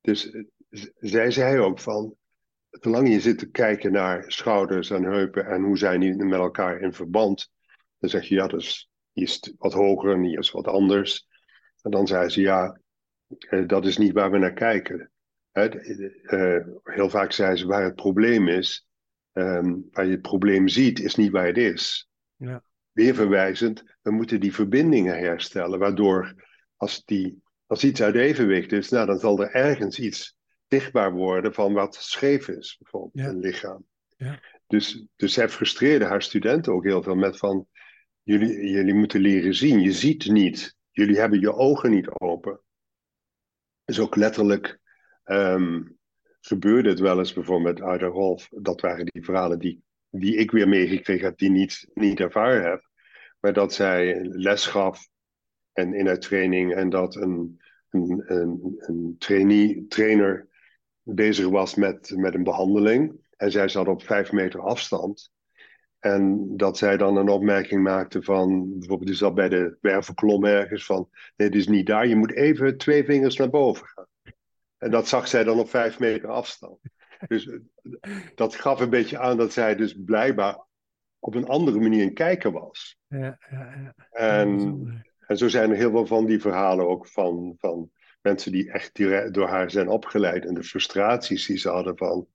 [0.03, 0.43] Dus eh,
[0.99, 2.15] zij zei ook van,
[2.69, 6.79] zolang je zit te kijken naar schouders en heupen en hoe zijn die met elkaar
[6.79, 7.51] in verband,
[7.97, 11.27] dan zeg je ja, dat is, hier is wat hoger en hier is wat anders.
[11.81, 12.79] En dan zei ze ja,
[13.37, 15.11] eh, dat is niet waar we naar kijken.
[15.51, 18.87] Eh, heel vaak zei ze waar het probleem is,
[19.31, 22.09] ehm, waar je het probleem ziet, is niet waar het is.
[22.35, 22.63] Ja.
[22.91, 26.33] Weer verwijzend, we moeten die verbindingen herstellen, waardoor
[26.75, 27.42] als, die,
[27.73, 31.95] als iets uit evenwicht is, nou, dan zal er ergens iets zichtbaar worden van wat
[31.95, 33.85] scheef is, bijvoorbeeld in het lichaam.
[34.17, 34.39] Ja.
[34.67, 37.67] Dus, dus zij frustreerde haar studenten ook heel veel met van,
[38.23, 42.61] jullie, jullie moeten leren zien, je ziet niet, jullie hebben je ogen niet open.
[43.85, 44.79] Dus ook letterlijk
[45.25, 45.97] um,
[46.41, 50.51] gebeurde het wel eens bijvoorbeeld met Ida Rolf, dat waren die verhalen die, die ik
[50.51, 52.89] weer meegekregen heb, die niet, niet ervaren heb,
[53.39, 55.11] maar dat zij les gaf
[55.73, 60.47] en in haar training en dat een, een, een, een trainee, trainer
[61.03, 63.21] bezig was met, met een behandeling.
[63.37, 65.31] En zij zat op vijf meter afstand.
[65.99, 70.85] En dat zij dan een opmerking maakte van, bijvoorbeeld die zat bij de wervelklom ergens
[70.85, 74.07] van, nee, het is niet daar, je moet even twee vingers naar boven gaan.
[74.77, 76.79] En dat zag zij dan op vijf meter afstand.
[77.27, 77.49] Dus
[78.35, 80.65] dat gaf een beetje aan dat zij dus blijkbaar
[81.19, 82.97] op een andere manier een kijker was.
[83.07, 83.93] Ja, ja, ja.
[84.11, 88.71] En, en zo zijn er heel veel van die verhalen ook van, van mensen die
[88.71, 88.95] echt
[89.33, 92.27] door haar zijn opgeleid en de frustraties die ze hadden van,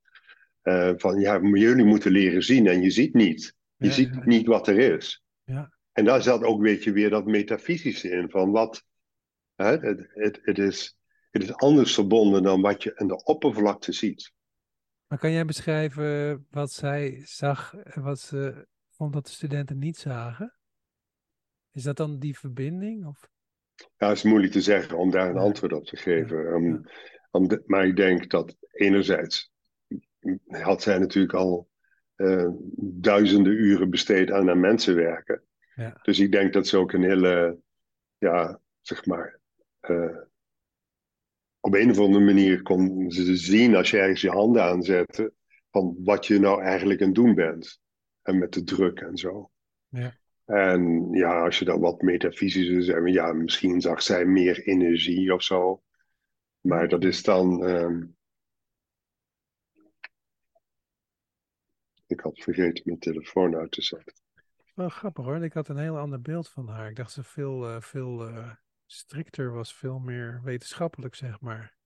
[0.63, 3.57] uh, van ja, jullie moeten leren zien en je ziet niet.
[3.75, 5.23] Je ziet niet wat er is.
[5.43, 5.73] Ja.
[5.91, 8.85] En daar zat ook weet je, weer dat metafysische in van wat,
[9.55, 10.97] hè, het, het, het, is,
[11.31, 14.31] het is anders verbonden dan wat je aan de oppervlakte ziet.
[15.07, 19.97] Maar kan jij beschrijven wat zij zag en wat ze vond dat de studenten niet
[19.97, 20.58] zagen?
[21.71, 23.05] Is dat dan die verbinding?
[23.05, 23.29] Of?
[23.97, 26.37] Ja, het is moeilijk te zeggen om daar een antwoord op te geven.
[26.37, 26.81] Um,
[27.31, 29.51] om de, maar ik denk dat enerzijds
[30.47, 31.69] had zij natuurlijk al
[32.15, 32.49] uh,
[32.81, 35.43] duizenden uren besteed aan aan mensen werken.
[35.75, 35.99] Ja.
[36.01, 37.59] Dus ik denk dat ze ook een hele,
[38.17, 39.39] ja, zeg maar,
[39.89, 40.17] uh,
[41.59, 45.33] op een of andere manier kon ze zien als je ergens je handen aanzette,
[45.71, 47.79] van wat je nou eigenlijk aan het doen bent.
[48.21, 49.51] En met de druk en zo.
[49.87, 50.18] Ja.
[50.49, 55.43] En ja, als je dan wat metafysischer zegt, ja, misschien zag zij meer energie of
[55.43, 55.83] zo.
[56.61, 57.63] Maar dat is dan.
[57.63, 58.17] Um...
[62.07, 64.13] Ik had vergeten mijn telefoon uit te zetten.
[64.73, 66.89] Wel grappig hoor, ik had een heel ander beeld van haar.
[66.89, 68.51] Ik dacht ze veel, uh, veel uh,
[68.85, 71.77] strikter was, veel meer wetenschappelijk, zeg maar.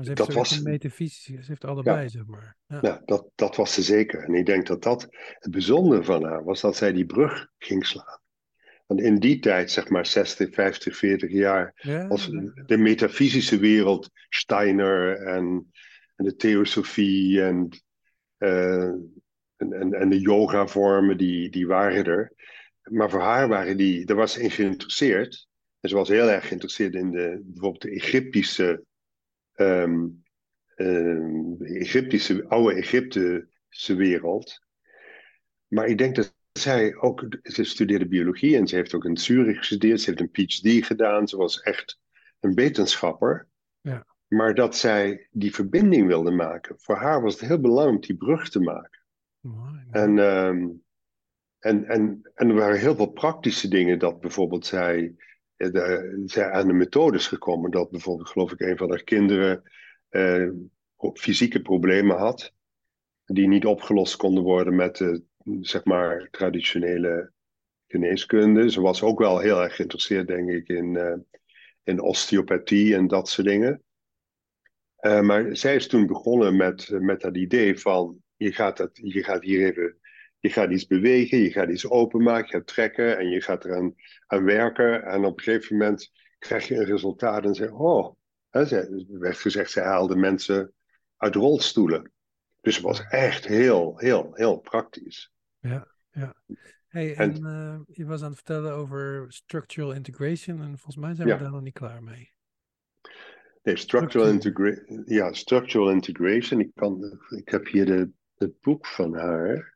[0.00, 2.56] Maar ze heeft Dat was- metafysisch, ze heeft allebei, zeg maar.
[2.66, 2.80] Ja.
[2.80, 4.22] Nou, dat, dat was ze zeker.
[4.24, 5.08] En ik denk dat dat
[5.38, 8.20] het bijzondere van haar was dat zij die brug ging slaan.
[8.86, 12.62] Want in die tijd, zeg maar 60, 50, 40 jaar, Ja, was ja.
[12.66, 15.72] de metafysische wereld, Steiner en,
[16.16, 17.68] en de theosofie en,
[18.36, 18.82] eh,
[19.56, 22.32] en, en, en de yoga-vormen, die, die waren er.
[22.82, 25.48] Maar voor haar waren die, daar was ze in geïnteresseerd.
[25.80, 28.84] En ze was heel erg geïnteresseerd in de, bijvoorbeeld de Egyptische,
[29.60, 30.06] ehm,
[30.74, 34.60] ehm, de Egyptische, oude Egyptische wereld.
[35.66, 39.58] Maar ik denk dat zij ook, ze studeerde biologie en ze heeft ook in Zurich
[39.58, 40.00] gestudeerd.
[40.00, 41.28] Ze heeft een PhD gedaan.
[41.28, 42.00] Ze was echt
[42.40, 43.48] een wetenschapper.
[43.80, 44.06] Ja.
[44.26, 46.74] Maar dat zij die verbinding wilde maken.
[46.78, 49.02] Voor haar was het heel belangrijk die brug te maken.
[49.40, 49.84] Mooi.
[49.90, 50.68] En, ehm,
[51.58, 55.14] en, en, en er waren heel veel praktische dingen dat bijvoorbeeld zij,
[55.68, 57.70] de, zij aan de methodes gekomen.
[57.70, 59.62] Dat bijvoorbeeld, geloof ik, een van haar kinderen
[60.08, 60.48] eh,
[61.14, 62.52] fysieke problemen had.
[63.24, 65.22] Die niet opgelost konden worden met de,
[65.60, 67.32] zeg maar, traditionele
[67.86, 68.70] geneeskunde.
[68.70, 71.16] Ze was ook wel heel erg geïnteresseerd, denk ik, in, eh,
[71.82, 73.82] in osteopathie en dat soort dingen.
[74.96, 79.22] Eh, maar zij is toen begonnen met, met dat idee van, je gaat, dat, je
[79.24, 79.98] gaat hier even,
[80.40, 83.94] je gaat iets bewegen, je gaat iets openmaken, je gaat trekken en je gaat eraan
[84.26, 85.02] aan werken.
[85.02, 88.14] En op een gegeven moment krijg je een resultaat en zeg oh,
[88.50, 90.72] hè, ze, er werd gezegd, zij haalde mensen
[91.16, 92.12] uit rolstoelen.
[92.60, 95.32] Dus het was echt heel, heel, heel praktisch.
[96.88, 101.14] Hey, en- en eh, je was aan het vertellen over structural integration en volgens mij
[101.14, 101.36] zijn Ja.
[101.36, 102.32] we daar nog niet klaar mee.
[103.62, 104.76] Nee, structural, Structural.
[104.76, 106.60] integra ja, structural integration.
[106.60, 109.69] Ik, kan, ik heb hier de, het boek van haar.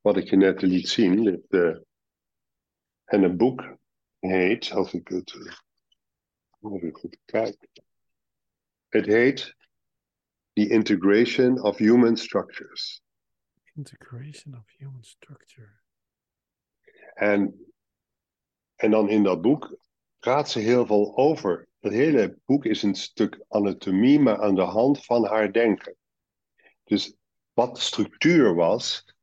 [0.00, 1.24] Wat ik je net liet zien.
[1.24, 1.76] Dit, eh,
[3.04, 3.76] en het boek
[4.18, 7.68] heet, als ik het eh, even goed kijk.
[8.88, 9.56] Het heet
[10.52, 13.02] The Integration of Human Structures.
[13.74, 15.80] Integration of human structure.
[17.14, 17.72] En,
[18.74, 19.78] en dan in dat boek
[20.18, 21.68] praat ze heel veel over.
[21.78, 25.96] Het hele boek is een stuk anatomie, maar aan de hand van haar denken.
[26.84, 27.14] Dus
[27.52, 29.14] wat de structuur was,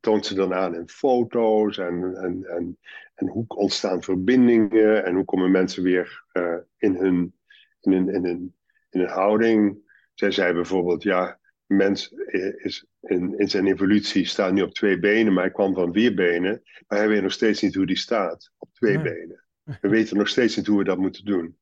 [0.00, 2.78] toont ze dan aan in foto's en, en, en,
[3.14, 7.34] en hoe ontstaan verbindingen en hoe komen mensen weer eh, in, hun,
[7.80, 8.54] in, hun, in, hun,
[8.90, 9.78] in hun houding.
[10.14, 12.08] Zij zei bijvoorbeeld, ja, mens
[12.56, 16.14] is in, in zijn evolutie staat nu op twee benen, maar hij kwam van vier
[16.14, 16.62] benen.
[16.86, 19.44] Maar hij weet nog steeds niet hoe die staat op twee benen.
[19.80, 21.58] We weten nog steeds niet hoe we dat moeten doen.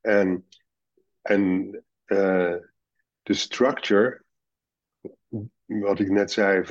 [0.00, 0.46] En,
[1.22, 1.70] en
[2.04, 2.56] eh,
[3.22, 4.24] de structure,
[5.78, 6.62] wat ik net zei,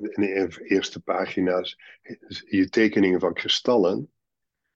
[0.00, 1.78] in de eerste pagina's,
[2.46, 4.10] je tekeningen van kristallen.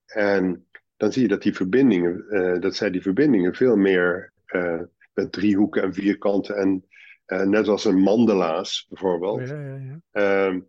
[0.06, 4.80] En dan zie je dat die verbindingen, eh, dat zij die verbindingen veel meer eh,
[5.14, 6.86] met driehoeken en vierkanten en
[7.24, 9.48] eh, net als een mandala's bijvoorbeeld.
[9.48, 10.00] Ja, ja, ja.
[10.10, 10.60] Ehm,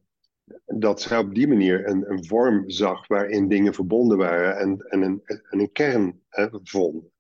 [0.66, 5.02] dat zij op die manier een, een vorm zag waarin dingen verbonden waren en, en,
[5.02, 7.12] een, en een kern hè, vonden.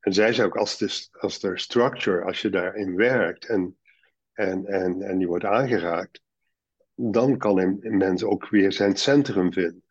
[0.00, 3.76] En zij zei ook, als de, als de structure, als je daarin werkt en,
[4.36, 6.20] en, en, en die wordt aangeraakt,
[6.94, 9.82] dan kan een, mens ook weer zijn centrum vinden.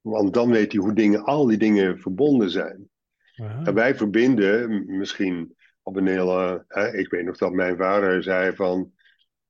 [0.00, 2.90] Want dan weet hij hoe dingen, al die dingen verbonden zijn.
[3.64, 6.64] En wij verbinden misschien op een hele.
[6.68, 8.92] Hè, ik weet nog dat mijn vader zei van.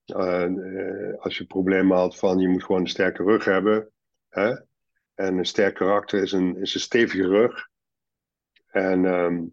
[0.05, 3.90] eh, eh, als je problemen had van je moet gewoon een sterke rug hebben.
[4.29, 4.51] Hè?
[5.14, 7.68] En een sterk karakter is een, is een stevige rug.
[8.66, 9.44] En, ehm,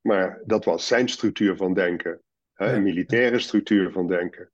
[0.00, 2.22] maar dat was zijn structuur van denken.
[2.60, 2.72] Hè?
[2.74, 4.50] Een militaire structuur van denken.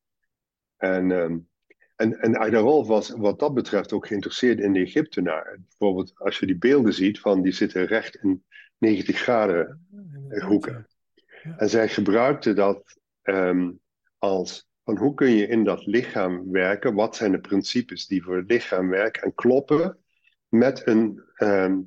[0.77, 1.39] En, ehm,
[1.97, 5.67] en, en was wat dat betreft ook geïnteresseerd in de Egyptenaren.
[5.69, 8.45] Bijvoorbeeld als je die beelden ziet van die zitten recht in
[8.79, 9.87] 90 graden
[10.45, 10.87] hoeken.
[11.57, 13.73] en zij gebruikte dat ehm,
[14.19, 16.95] als van hoe kun je in dat lichaam werken?
[16.95, 19.99] Wat zijn de principes die voor het lichaam werken en kloppen
[20.49, 21.81] met een, ehm,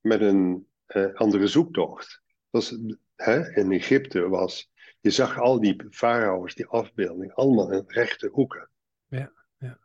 [0.00, 2.22] met een eh, andere zoektocht?
[2.50, 2.78] Dat is,
[3.16, 4.69] hè, in Egypte was,
[5.00, 8.68] je zag al die farao's, die afbeelding, allemaal in rechte hoeken.
[9.06, 9.78] Ja, ja.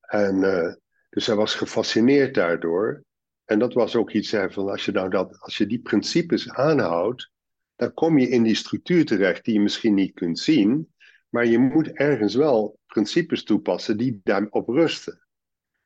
[0.00, 0.74] En eh,
[1.10, 3.04] dus hij was gefascineerd daardoor.
[3.44, 6.50] En dat was ook iets hè, van als je nou dat, als je die principes
[6.50, 7.30] aanhoudt,
[7.76, 10.94] dan kom je in die structuur terecht die je misschien niet kunt zien,
[11.28, 15.26] maar je moet ergens wel principes toepassen die daarop rusten.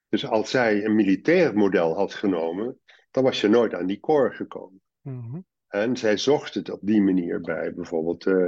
[0.08, 4.30] Dus als zij een militair model had genomen, dan was je nooit aan die core
[4.30, 4.80] gekomen.
[5.00, 5.40] Mhm.
[5.72, 8.46] En zij zocht het op die manier bij, bijvoorbeeld, eh,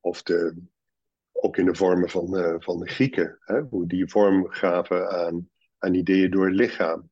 [0.00, 0.56] of de,
[1.32, 5.50] ook in de vormen van, eh, van de Grieken, hè, hoe die vorm gaven aan,
[5.78, 7.10] aan ideeën door het lichaam.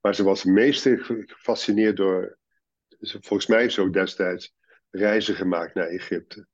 [0.00, 2.38] Maar ze was het meeste ge- gefascineerd door
[2.98, 4.54] volgens mij heeft ze ook destijds
[4.90, 6.46] reizen gemaakt naar Egypte.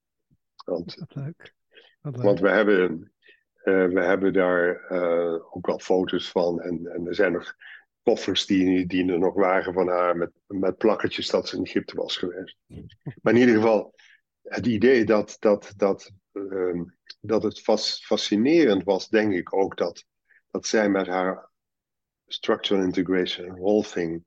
[0.64, 1.54] Want, Wat leuk.
[2.00, 2.24] Wat leuk.
[2.24, 3.12] want we, hebben,
[3.54, 4.90] eh, we hebben daar
[5.50, 6.60] ook wel foto's van.
[6.60, 7.54] En, en er zijn nog
[8.08, 11.96] koffers die, die er nog waren van haar met, met plakketjes dat ze in Egypte
[11.96, 12.56] was geweest.
[13.22, 13.94] Maar in ieder geval,
[14.42, 16.84] het idee dat, dat, dat, ehm,
[17.20, 20.04] dat het fas- fascinerend was, denk ik ook dat,
[20.50, 21.50] dat zij met haar
[22.26, 24.24] structural integration en rolfing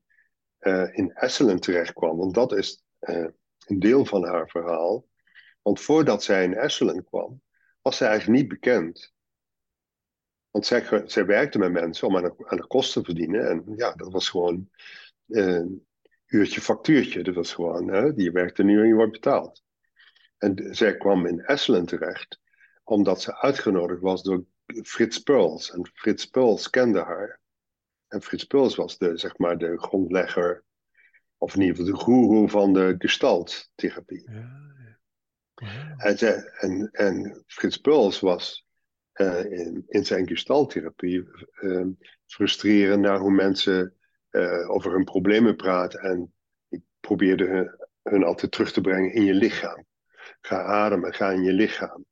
[0.58, 2.16] eh, in Esselen terecht kwam.
[2.16, 3.26] Want dat is eh,
[3.66, 5.06] een deel van haar verhaal.
[5.62, 7.42] Want voordat zij in Esselen kwam,
[7.80, 9.11] was zij eigenlijk niet bekend.
[10.52, 10.66] Want
[11.06, 13.48] zij, werkte met mensen om aan de, aan kosten te verdienen.
[13.48, 14.70] En ja, dat was gewoon
[15.26, 15.86] eh, een
[16.26, 17.22] uurtje factuurtje.
[17.22, 19.62] Dat was gewoon, hè, die werkte nu en je wordt betaald.
[20.38, 22.40] En zij kwam in Esselen terecht,
[22.84, 25.70] omdat ze uitgenodigd was door Frits Perls.
[25.70, 27.40] En Frits Perls kende haar.
[28.08, 30.64] En Frits Perls was de, zeg maar, de grondlegger,
[31.36, 34.30] of in ieder geval de goeroe van de gestalttherapie.
[34.30, 34.70] Ja.
[35.96, 36.16] En,
[36.58, 38.61] en, en Frits Perls was
[39.12, 41.86] eh, in, in zijn gestalttherapie eh,
[42.26, 43.96] frustrerend naar hoe mensen
[44.30, 46.00] eh, over hun problemen praten.
[46.00, 46.34] En
[46.68, 49.84] ik probeerde hun, hun altijd terug te brengen in je lichaam.
[50.40, 52.04] Ga ademen, ga in je lichaam.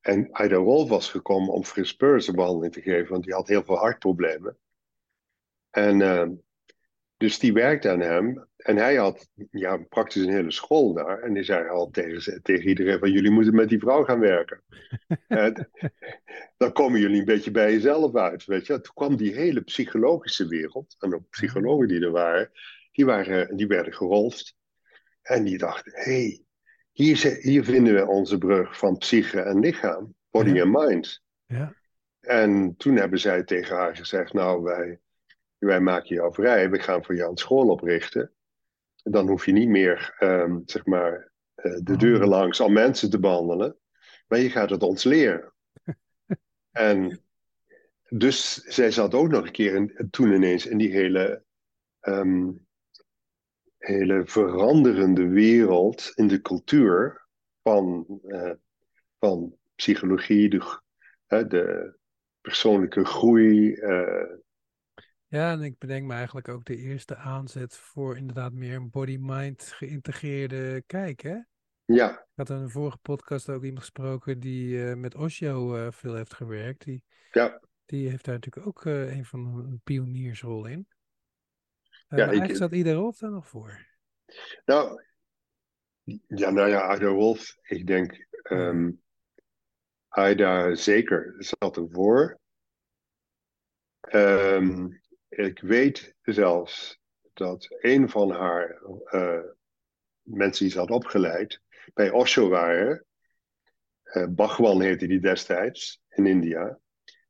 [0.00, 3.64] En Ida Rolf was gekomen om Frits een behandeling te geven, want die had heel
[3.64, 4.58] veel hartproblemen.
[5.70, 6.28] En eh,
[7.18, 8.46] dus die werkte aan hem.
[8.56, 11.18] En hij had ja, praktisch een hele school daar.
[11.22, 14.62] En die zei al tegen, tegen iedereen van jullie moeten met die vrouw gaan werken.
[16.56, 18.44] Dan komen jullie een beetje bij jezelf uit.
[18.44, 18.80] Weet je?
[18.80, 20.96] Toen kwam die hele psychologische wereld.
[20.98, 22.50] En ook psychologen die er waren.
[22.92, 24.56] Die, waren, die werden gerolfd.
[25.22, 26.42] En die dachten, hé, hey,
[26.92, 30.14] hier, hier vinden we onze brug van psyche en lichaam.
[30.30, 30.62] Body Ja.
[30.62, 31.22] and mind.
[31.46, 31.74] Ja,
[32.20, 34.98] En toen hebben zij tegen haar gezegd, nou wij,
[35.58, 38.32] wij maken jou vrij, we gaan voor jou een school oprichten.
[39.02, 41.98] Dan hoef je niet meer, ehm, zeg maar, eh, de Oh.
[41.98, 43.76] deuren langs om mensen te behandelen,
[44.28, 45.52] maar je gaat het ons leren.
[46.70, 47.20] en
[48.08, 51.44] dus zij zat ook nog een keer in, toen ineens in die hele,
[52.00, 52.50] ehm,
[53.78, 57.26] hele veranderende wereld in de cultuur
[57.62, 58.52] van, eh,
[59.18, 60.80] van psychologie, de,
[61.26, 61.94] de
[62.40, 63.74] persoonlijke groei.
[63.74, 64.24] eh,
[65.28, 69.62] ja, en ik bedenk me eigenlijk ook de eerste aanzet voor inderdaad meer een body-mind
[69.62, 71.38] geïntegreerde kijk, hè?
[71.84, 75.92] ja, Ik had in een vorige podcast ook iemand gesproken die eh, met Osho eh,
[75.92, 76.84] veel heeft gewerkt.
[76.84, 80.86] Die, ja, die heeft daar natuurlijk ook eh, een van een pioniersrol in.
[82.08, 83.86] Ja, ik- eigenlijk staat ieder Rolf daar nog voor.
[84.64, 85.02] nou,
[86.26, 88.90] ja, nou ja, Ida Wolf, ik denk, ehm
[90.30, 92.38] Ida zeker zat ervoor.
[94.00, 94.88] Ehm,
[95.28, 97.00] ik weet zelfs
[97.32, 99.40] dat een van haar eh,
[100.22, 101.60] mensen die ze had opgeleid
[101.94, 103.04] bij Osho waren,
[104.02, 106.78] eh Bhagwan heette die destijds in India,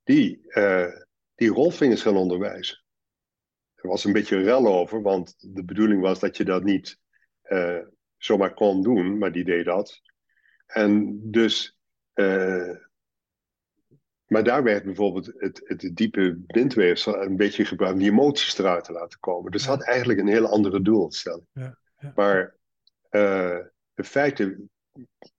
[0.02, 0.92] die, eh
[1.34, 2.84] die rolvingers gaan onderwijzen.
[3.74, 6.98] Er was een beetje rel over, want de bedoeling was dat je dat niet
[8.16, 10.00] zomaar kon doen, maar die deed dat.
[10.66, 11.78] En dus,
[14.28, 18.84] maar daar werd bijvoorbeeld het, het diepe bindweefsel een beetje gebruikt om die emoties eruit
[18.84, 19.50] te laten komen.
[19.50, 19.70] Dus Ja.
[19.70, 21.46] het had eigenlijk een heel andere doelstelling.
[21.52, 22.12] Ja, ja.
[22.14, 22.54] Maar
[23.08, 23.58] eh,
[23.94, 24.58] in feite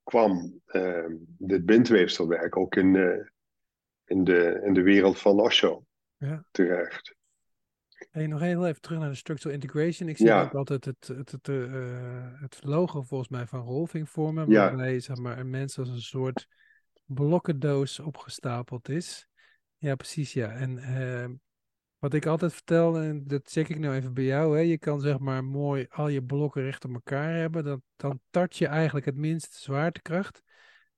[0.04, 1.06] kwam eh,
[1.38, 3.25] dit bindweefselwerk ook in, eh,
[4.06, 5.86] in, de, in de wereld van Osho
[6.17, 6.43] Ja.
[6.52, 7.17] terecht.
[8.12, 10.10] Hey, nog heel even terug naar de structural integration.
[10.10, 14.52] Ik zie ook altijd het, het, het, eh, het logo volgens mij van Rolving vormen,
[14.52, 16.47] waarbij zeg maar, een mens als een soort
[17.13, 19.28] blokkendoos opgestapeld is.
[19.78, 20.52] Ja, precies, ja.
[20.52, 21.30] En eh,
[21.98, 25.02] wat ik altijd vertel, en dat check ik nou even bij jou, hè, je kan
[25.02, 29.06] zeg maar mooi al je blokken recht op elkaar hebben, dan, dan tart je eigenlijk
[29.06, 30.43] het minst zwaartekracht.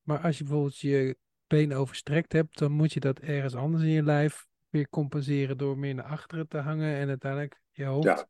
[0.02, 3.90] Maar als je bijvoorbeeld je been overstrekt hebt, dan moet je dat ergens anders in
[3.90, 8.06] je lijf weer compenseren door meer naar achteren te hangen en uiteindelijk je hoofd.
[8.06, 8.28] Ja.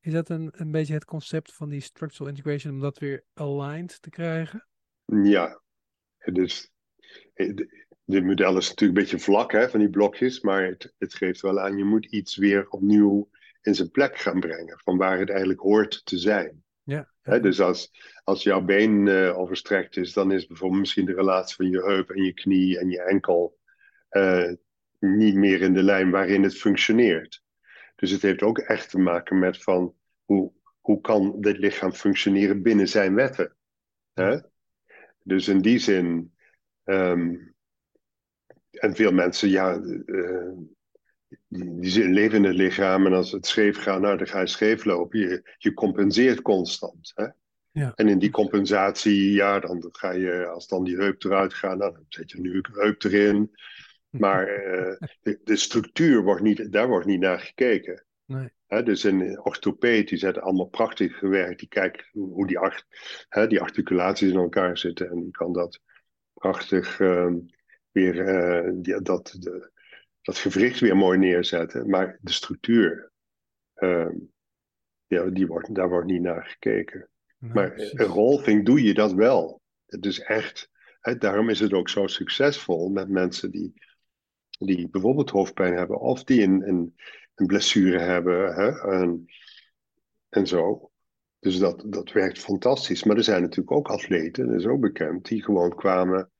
[0.00, 4.02] Is dat een, een beetje het concept van die structural integration om dat weer aligned
[4.02, 4.66] te krijgen?
[5.04, 5.62] Ja,
[6.32, 6.70] dus
[8.04, 11.40] dit model is natuurlijk een beetje vlak hè, van die blokjes, maar het, het geeft
[11.40, 13.28] wel aan, je moet iets weer opnieuw
[13.62, 16.64] in zijn plek gaan brengen, van waar het eigenlijk hoort te zijn.
[16.82, 17.08] Ja.
[17.22, 17.90] Hè, dus als,
[18.24, 22.10] als jouw been eh, overstrekt is, dan is bijvoorbeeld misschien de relatie van je heup
[22.10, 23.58] en je knie en je enkel
[24.08, 24.52] eh,
[24.98, 27.42] niet meer in de lijn waarin het functioneert.
[27.96, 29.94] Dus het heeft ook echt te maken met van
[30.24, 33.56] hoe, hoe kan dit lichaam functioneren binnen zijn wetten.
[34.12, 34.38] Hè?
[35.22, 36.34] Dus in die zin,
[36.90, 37.36] ehm,
[38.70, 40.52] en veel mensen, ja, eh,
[41.48, 44.46] die, die leven in het lichaam en als het scheef gaat, nou dan ga je
[44.46, 45.18] scheef lopen.
[45.18, 47.12] Je, je compenseert constant.
[47.14, 47.26] Hè?
[47.70, 47.92] Ja.
[47.94, 51.92] En in die compensatie, ja, dan ga je, als dan die heup eruit gaat, nou,
[51.92, 53.50] dan zet je nu een heup erin.
[54.10, 58.04] Maar uh, de, de, structuur wordt niet, daar wordt niet naar gekeken.
[58.24, 58.50] Nee.
[58.66, 61.58] He, dus een orthopeed die zet allemaal prachtig gewerkt.
[61.58, 62.86] Die kijkt hoe die, art,
[63.28, 65.10] he, die articulaties in elkaar zitten.
[65.10, 65.80] En die kan dat
[66.40, 67.32] prachtig uh,
[67.90, 69.70] weer, uh, die, dat, de,
[70.22, 71.90] dat gewricht weer mooi neerzetten.
[71.90, 73.12] Maar de structuur,
[73.74, 74.14] ehm,
[75.06, 77.08] ja, die wordt, daar wordt niet naar gekeken.
[77.38, 77.92] Maar precies.
[77.92, 79.60] in rolving doe je dat wel.
[79.86, 80.70] Het is echt,
[81.00, 83.74] hè, daarom is het ook zo succesvol met mensen die,
[84.58, 86.94] die bijvoorbeeld hoofdpijn hebben of die een, een,
[87.34, 89.26] een blessure hebben hè, en,
[90.28, 90.89] en zo.
[91.40, 93.04] Dus dat, dat werkt fantastisch.
[93.04, 96.30] Maar er zijn natuurlijk ook atleten, dat is ook bekend, die gewoon kwamen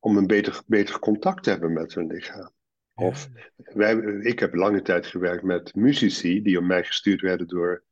[0.00, 2.52] om een beter, beter contact te hebben met hun lichaam.
[2.94, 7.84] Of wij, ik heb lange tijd gewerkt met muzici die op mij gestuurd werden door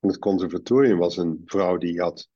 [0.00, 0.98] het conservatorium.
[0.98, 2.28] was een vrouw die had.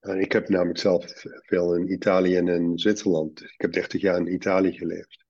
[0.00, 3.40] En ik heb namelijk zelf veel in Italië en in Zwitserland.
[3.40, 5.24] Ik heb 30 jaar in Italië geleefd.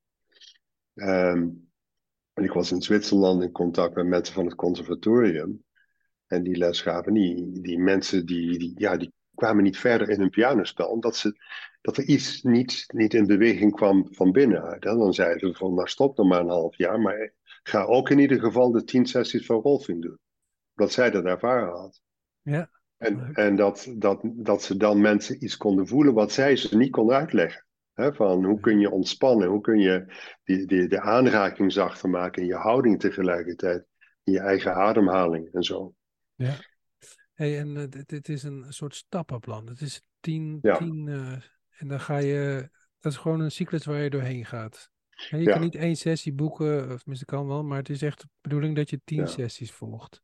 [0.94, 1.70] Um,
[2.32, 5.64] en ik was in Zwitserland in contact met mensen van het conservatorium.
[6.31, 10.20] En die les gaven, die, die mensen die, die, ja, die kwamen niet verder in
[10.20, 11.41] hun pianospel, omdat ze,
[11.81, 14.83] dat er iets niet, niet in beweging kwam van binnenuit.
[14.83, 18.18] Dan zeiden ze van, nou stop nog maar een half jaar, maar ga ook in
[18.18, 20.18] ieder geval de tien sessies van Rolfing doen.
[20.74, 22.01] Dat zij dat ervaren had.
[22.43, 22.70] Ja.
[22.97, 26.91] En, en dat, dat, dat ze dan mensen iets konden voelen wat zij ze niet
[26.91, 27.64] konden uitleggen.
[27.95, 30.05] Van hoe kun je ontspannen, hoe kun je
[30.45, 33.87] die, die, de aanraking zachter maken in je houding tegelijkertijd,
[34.24, 35.95] in je eigen ademhaling en zo.
[36.45, 36.57] Ja.
[37.34, 39.66] Hey, en uh, dit, dit, is een soort stappenplan.
[39.66, 40.76] Het is tien, Ja.
[40.76, 41.32] tien uh,
[41.70, 42.68] en dan ga je,
[42.99, 44.91] dat is gewoon een cyclus waar je doorheen gaat.
[45.30, 45.53] En je Ja.
[45.53, 48.76] kan niet één sessie boeken, of tenminste kan wel, maar het is echt de bedoeling
[48.76, 49.26] dat je tien Ja.
[49.26, 50.22] sessies volgt.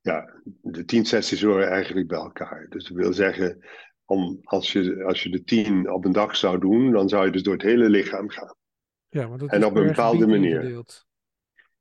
[0.00, 2.66] Ja, de tien sessies horen eigenlijk bij elkaar.
[2.68, 3.66] Dus dat wil zeggen,
[4.04, 7.32] om, als, je, als je de tien op een dag zou doen, dan zou je
[7.32, 8.56] dus door het hele lichaam gaan.
[9.08, 10.54] Ja, want dat En is op een bepaalde manier.
[10.60, 11.06] ingedeeld.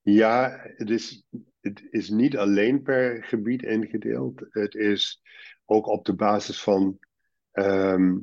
[0.01, 1.23] Ja, het is,
[1.63, 4.45] het is niet alleen per gebied ingedeeld.
[4.49, 5.21] Het is
[5.65, 6.99] ook op de basis van,
[7.51, 8.17] ehm,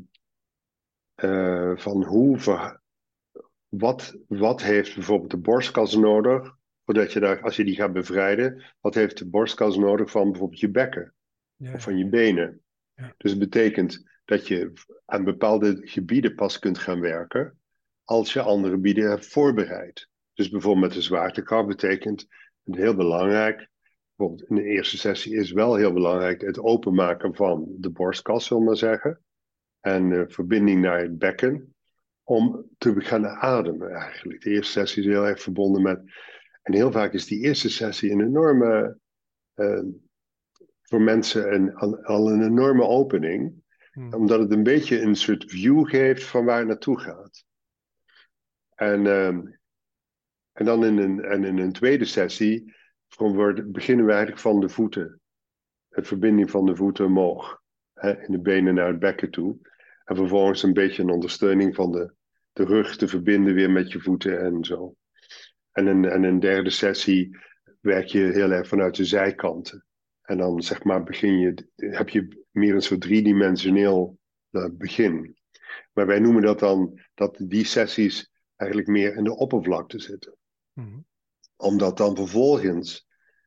[1.15, 2.81] eh, van hoe, ver-
[3.69, 8.65] wat, wat heeft bijvoorbeeld de borstkas nodig, voordat je daar, als je die gaat bevrijden,
[8.81, 11.15] wat heeft de borstkas nodig van bijvoorbeeld je bekken
[11.57, 12.63] Ja, of van je benen.
[12.95, 13.15] Ja.
[13.17, 14.73] Dus het betekent dat je
[15.05, 17.59] aan bepaalde gebieden pas kunt gaan werken
[18.05, 20.09] als je andere gebieden hebt voorbereid.
[20.35, 22.29] Dus bijvoorbeeld met de zwaartekracht betekent
[22.65, 23.69] het heel belangrijk,
[24.15, 28.63] bijvoorbeeld in de eerste sessie is wel heel belangrijk het openmaken van de borstkas, zullen
[28.63, 29.21] we maar zeggen,
[29.81, 31.75] en de verbinding naar het bekken,
[32.23, 34.41] om te gaan ademen eigenlijk.
[34.41, 36.03] De eerste sessie is heel erg verbonden met,
[36.63, 38.99] en heel vaak is die eerste sessie een enorme,
[39.55, 39.83] eh,
[40.83, 43.61] voor mensen een, al, een enorme opening,
[43.93, 44.15] Hm.
[44.15, 47.45] omdat het een beetje een soort view geeft van waar het naartoe gaat.
[48.75, 49.47] En, ehm,
[50.53, 52.75] en dan in een, en in een tweede sessie
[53.65, 55.21] beginnen we eigenlijk van de voeten.
[55.89, 57.63] De verbinding van de voeten omhoog.
[57.95, 59.59] Hè, in de benen naar het bekken toe.
[60.05, 62.15] En vervolgens een beetje een ondersteuning van de,
[62.53, 64.95] de rug te verbinden weer met je voeten en zo.
[65.73, 67.39] En in, en een derde sessie
[67.81, 69.85] werk je heel erg vanuit de zijkanten.
[70.23, 74.19] En dan zeg maar begin je, heb je meer een soort driedimensioneel
[74.51, 75.37] eh, begin.
[75.93, 80.39] Maar wij noemen dat dan dat die sessies eigenlijk meer in de oppervlakte zitten.
[80.73, 81.01] Hm.
[81.57, 83.07] Omdat dan vervolgens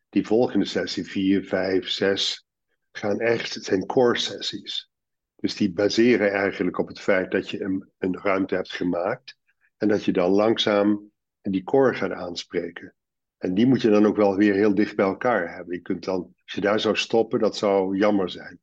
[0.09, 2.47] die volgende sessie, 4, 5, 6,
[2.91, 4.91] gaan echt, het zijn core sessies.
[5.36, 9.38] Dus die baseren eigenlijk op het feit dat je een, een ruimte hebt gemaakt
[9.78, 11.11] en dat je dan langzaam
[11.41, 12.95] die core gaat aanspreken.
[13.38, 15.76] En die moet je dan ook wel weer heel dicht bij elkaar hebben.
[15.76, 18.59] Je kunt dan, als je daar zou stoppen, dat zou jammer zijn.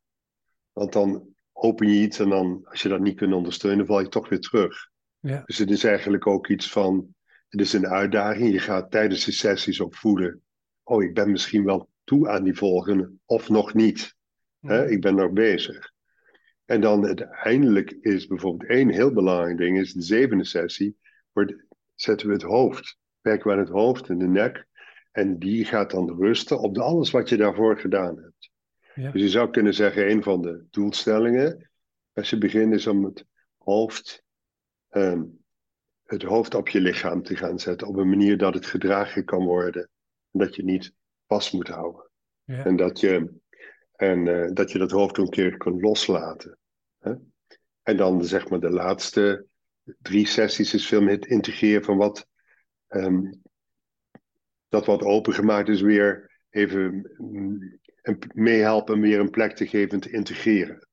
[0.72, 4.08] Want dan open je iets en dan, als je dat niet kunt ondersteunen, val je
[4.08, 4.88] toch weer terug.
[5.18, 5.42] Ja.
[5.46, 7.14] Dus het is eigenlijk ook iets van,
[7.50, 8.52] het is een uitdaging.
[8.52, 10.42] Je gaat tijdens de sessies ook voelen,
[10.82, 14.14] oh, ik ben misschien wel toe aan die volgende, of nog niet.
[14.60, 14.84] Hè?
[14.84, 14.92] Hm.
[14.92, 15.92] Ik ben nog bezig.
[16.64, 20.96] En dan uiteindelijk is bijvoorbeeld één heel belangrijk ding, is de zevende sessie,
[21.32, 21.54] wordt,
[21.94, 22.98] zetten we het hoofd.
[23.20, 24.66] Werken we aan het hoofd en de nek.
[25.12, 28.50] En die gaat dan rusten op de, alles wat je daarvoor gedaan hebt.
[28.94, 29.10] Ja.
[29.10, 31.70] Dus je zou kunnen zeggen, een van de doelstellingen,
[32.12, 33.24] als je begint, is om het
[33.56, 34.24] hoofd,
[34.88, 35.22] ehm,
[36.10, 37.88] het hoofd op je lichaam te gaan zetten.
[37.88, 39.88] Op een manier dat het gedragen kan worden.
[40.30, 40.92] En dat je niet
[41.26, 42.10] vast moet houden.
[42.44, 42.64] Ja.
[42.64, 43.40] En dat je,
[43.92, 46.58] en, eh, dat je dat hoofd een keer kunt loslaten.
[46.98, 47.14] Hè?
[47.82, 49.46] En dan zeg maar de laatste
[49.98, 52.26] drie sessies is veel meer het integreren van wat,
[52.86, 53.32] ehm,
[54.68, 57.10] dat wat opengemaakt is weer even
[58.34, 60.88] meehelpen om weer een plek te geven en te integreren.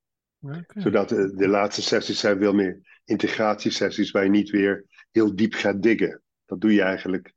[0.74, 5.54] Zodat de, de, laatste sessies zijn veel meer integratiesessies waar je niet weer heel diep
[5.54, 6.22] gaat diggen.
[6.44, 7.32] Dat doe je eigenlijk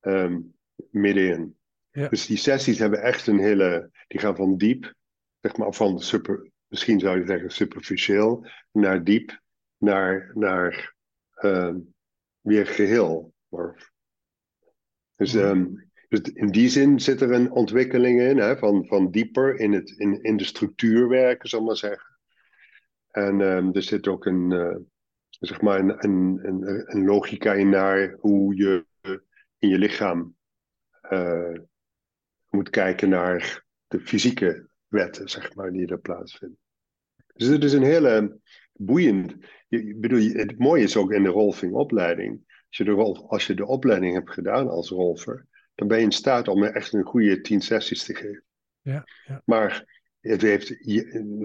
[0.00, 0.54] um,
[0.90, 1.56] middenin.
[1.90, 2.08] Ja.
[2.08, 4.94] Dus die sessies hebben echt een hele, die gaan van diep,
[5.40, 9.40] zeg maar van super, misschien zou je zeggen superficieel, naar diep,
[9.76, 10.94] naar, naar
[11.40, 11.74] uh,
[12.40, 13.34] weer geheel.
[15.16, 19.58] Dus, um, dus in die zin zit er een ontwikkeling in, hè, van, van dieper
[19.58, 22.18] in, het, in, in de structuur werken, zal ik maar zeggen.
[23.10, 24.76] En um, er zit ook een, uh,
[25.46, 28.86] zeg maar een, een, een, een, logica in naar hoe je
[29.58, 30.36] in je lichaam
[31.10, 31.58] uh,
[32.48, 36.58] moet kijken naar de fysieke wetten, zeg maar, die er plaatsvinden.
[37.34, 38.38] Dus het is een hele
[38.72, 39.36] boeiend.
[39.68, 42.40] Ik bedoel, het mooie is ook in de rolfing-opleiding.
[42.46, 46.04] Als je, de rol, als je de opleiding hebt gedaan als rolfer, dan ben je
[46.04, 48.44] in staat om echt een goede tien sessies te geven.
[48.80, 49.42] Ja, ja.
[49.44, 50.70] Maar het heeft,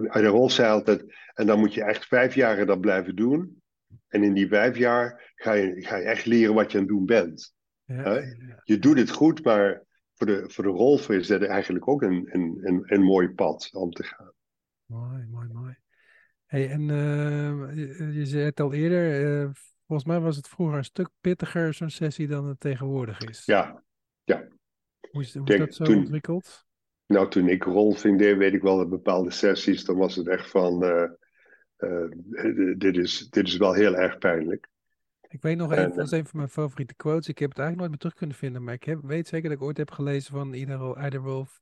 [0.07, 3.61] uit de rol zei altijd, en dan moet je echt vijf jaar dat blijven doen.
[4.07, 6.93] En in die vijf jaar ga je, ga je echt leren wat je aan het
[6.93, 7.55] doen bent.
[7.85, 8.23] Ja,
[8.63, 12.59] Je doet het goed, maar voor de, voor de is dat eigenlijk ook een, een,
[12.61, 14.31] een, een mooi pad om te gaan.
[14.85, 15.77] Mooi, mooi, mooi.
[16.45, 17.75] Hey, en uh,
[18.15, 19.49] je, zei het al eerder, uh,
[19.87, 23.45] volgens mij was het vroeger een stuk pittiger, zo'n sessie, dan het tegenwoordig is.
[23.45, 23.83] Ja,
[24.23, 24.47] ja.
[25.11, 26.65] Hoe is, hoe is dat zo ontwikkeld?
[27.05, 30.49] Nou, toen ik rolving deed, weet ik wel dat bepaalde sessies, dan was het echt
[30.49, 31.09] van, uh,
[32.77, 34.67] dit, is, dit is wel heel erg pijnlijk.
[35.27, 37.27] Ik weet nog even, dat is een van mijn favoriete quotes.
[37.27, 39.57] Ik heb het eigenlijk nooit meer terug kunnen vinden, maar ik heb, weet zeker dat
[39.57, 41.59] ik ooit heb gelezen van Ida Wolf.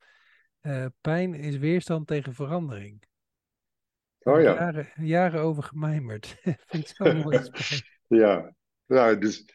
[0.61, 3.03] Uh, pijn is weerstand tegen verandering.
[4.20, 4.53] Oh ja.
[4.53, 6.38] Jaren, jaren over gemijmerd.
[6.68, 7.49] Vind ik zo mooi.
[8.07, 8.55] ja,
[8.86, 9.45] nou, dus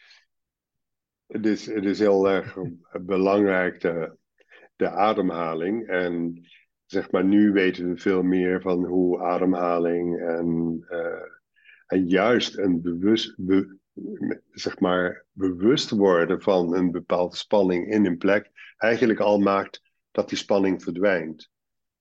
[1.27, 2.57] het is, het is heel erg
[3.01, 4.17] belangrijk, de,
[4.77, 5.89] de ademhaling.
[5.89, 6.45] En
[6.91, 11.23] zeg maar, nu weten we veel meer van hoe ademhaling en, uh,
[11.87, 13.79] en juist een bewust, be,
[14.51, 20.29] zeg maar, bewust worden van een bepaalde spanning in een plek eigenlijk al maakt dat
[20.29, 21.51] die spanning verdwijnt.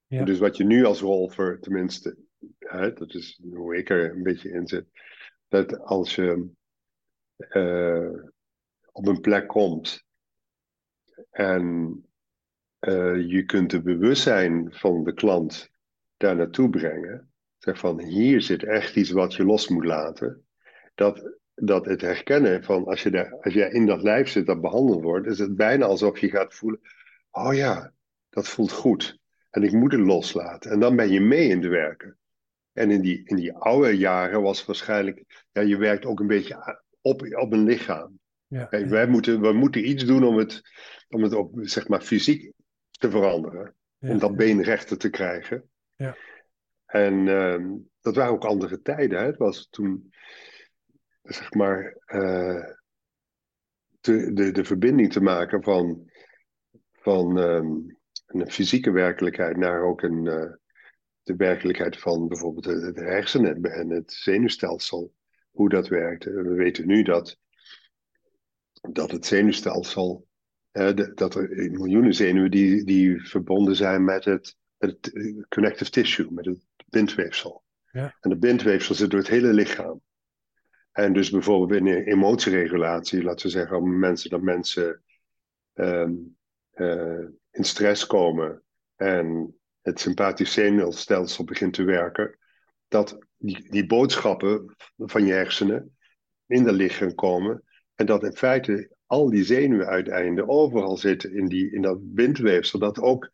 [0.07, 0.23] Ja.
[0.23, 2.17] Dus wat je nu als rolver, tenminste,
[2.59, 4.85] hè, dat is hoe ik er een beetje in zit,
[5.47, 6.49] dat als je
[7.37, 8.23] uh,
[8.91, 10.03] op een plek komt
[11.29, 12.03] en
[12.79, 15.69] uh, je kunt het bewustzijn van de klant
[16.17, 20.45] daar naartoe brengen, zeg van hier zit echt iets wat je los moet laten,
[20.95, 24.61] dat, dat het herkennen van als je, daar, als jij in dat lijf zit dat
[24.61, 26.79] behandeld wordt, is het bijna alsof je gaat voelen,
[27.31, 27.93] oh ja,
[28.29, 29.17] dat voelt goed.
[29.49, 30.71] En ik moet het loslaten.
[30.71, 32.17] En dan ben je mee in de werken.
[32.73, 36.27] En in die, in die oude jaren was het waarschijnlijk, ja, je werkt ook een
[36.27, 38.19] beetje op, op een lichaam.
[38.47, 40.61] Ja, wij moeten, we moeten iets doen om het,
[41.09, 42.51] om het op, zeg maar, fysiek
[42.99, 43.75] te veranderen.
[43.99, 45.69] om dat been rechter te krijgen.
[45.95, 46.15] Ja.
[46.85, 47.65] En uh,
[48.01, 49.19] dat waren ook andere tijden.
[49.19, 49.25] Hè?
[49.25, 50.13] Het was toen,
[51.21, 52.65] zeg maar, uh,
[53.99, 56.11] de, de, de verbinding te maken van,
[56.91, 60.53] van um, een fysieke werkelijkheid naar ook een, uh,
[61.23, 65.13] de werkelijkheid van bijvoorbeeld de hersenen en het zenuwstelsel.
[65.49, 66.31] Hoe dat werkte.
[66.31, 67.37] We weten nu dat
[68.81, 70.27] dat het zenuwstelsel,
[71.15, 75.11] dat er miljoenen zenuwen die, die verbonden zijn met het, het
[75.49, 77.63] connective tissue, met het bindweefsel.
[77.91, 78.15] Ja.
[78.19, 80.01] En de bindweefsel zit door het hele lichaam.
[80.91, 85.03] En dus bijvoorbeeld in emotieregulatie, laten we zeggen, op mensen dat mensen
[85.73, 86.37] um,
[86.75, 88.63] uh, in stress komen
[88.95, 92.37] en het sympathisch zenuwstelsel begint te werken,
[92.87, 95.97] dat die, die boodschappen van je hersenen
[96.45, 97.63] in de lichaam komen
[97.95, 102.99] en dat in feite al die zenuwuiteinden overal zitten in, die, in dat bindweefsel, dat
[102.99, 103.29] ook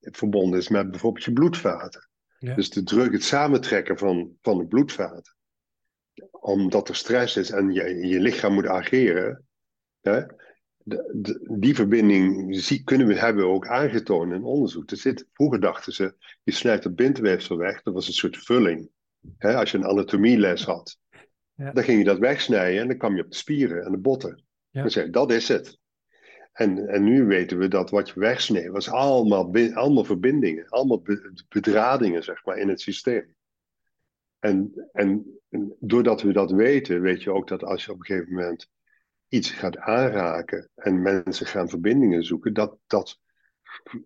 [0.00, 2.08] verbonden is met bijvoorbeeld je bloedvaten.
[2.38, 5.36] Dus de druk, het samentrekken van, van de bloedvaten.
[6.30, 9.46] Omdat er stress is en je, je lichaam moet ageren.
[10.00, 10.22] Hè,
[10.84, 14.90] de, die verbinding zie, kunnen we hebben ook aangetoond in onderzoek.
[14.90, 18.90] Er zit, vroeger dachten ze, je snijdt het bindweefsel weg, dat was een soort vulling.
[19.38, 20.98] Hè, als je een anatomieles had.
[21.54, 21.72] Ja.
[21.72, 24.46] Dan ging je dat wegsnijden en dan kwam je op de spieren en de botten.
[24.70, 25.06] Ja.
[25.06, 25.78] Dat is het.
[26.52, 31.02] En, en nu weten we dat wat je wegsneed was allemaal, allemaal verbindingen, allemaal
[31.48, 33.34] bedradingen zeg maar, in het systeem.
[34.38, 38.06] En, en, en, doordat we dat weten, weet je ook dat als je op een
[38.06, 38.68] gegeven moment
[39.28, 43.18] iets gaat aanraken en mensen gaan verbindingen zoeken, dat dat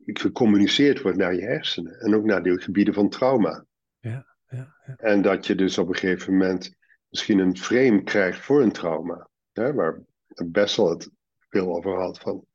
[0.04, 3.64] gecommuniceerd wordt naar je hersenen en ook naar de gebieden van trauma.
[3.98, 4.96] Ja, ja, ja.
[4.96, 6.74] En dat je dus op een gegeven moment
[7.08, 9.28] misschien een frame krijgt voor een trauma.
[9.52, 10.00] Hè, waar
[10.46, 12.18] Bessel het veel over had.
[12.18, 12.46] Van,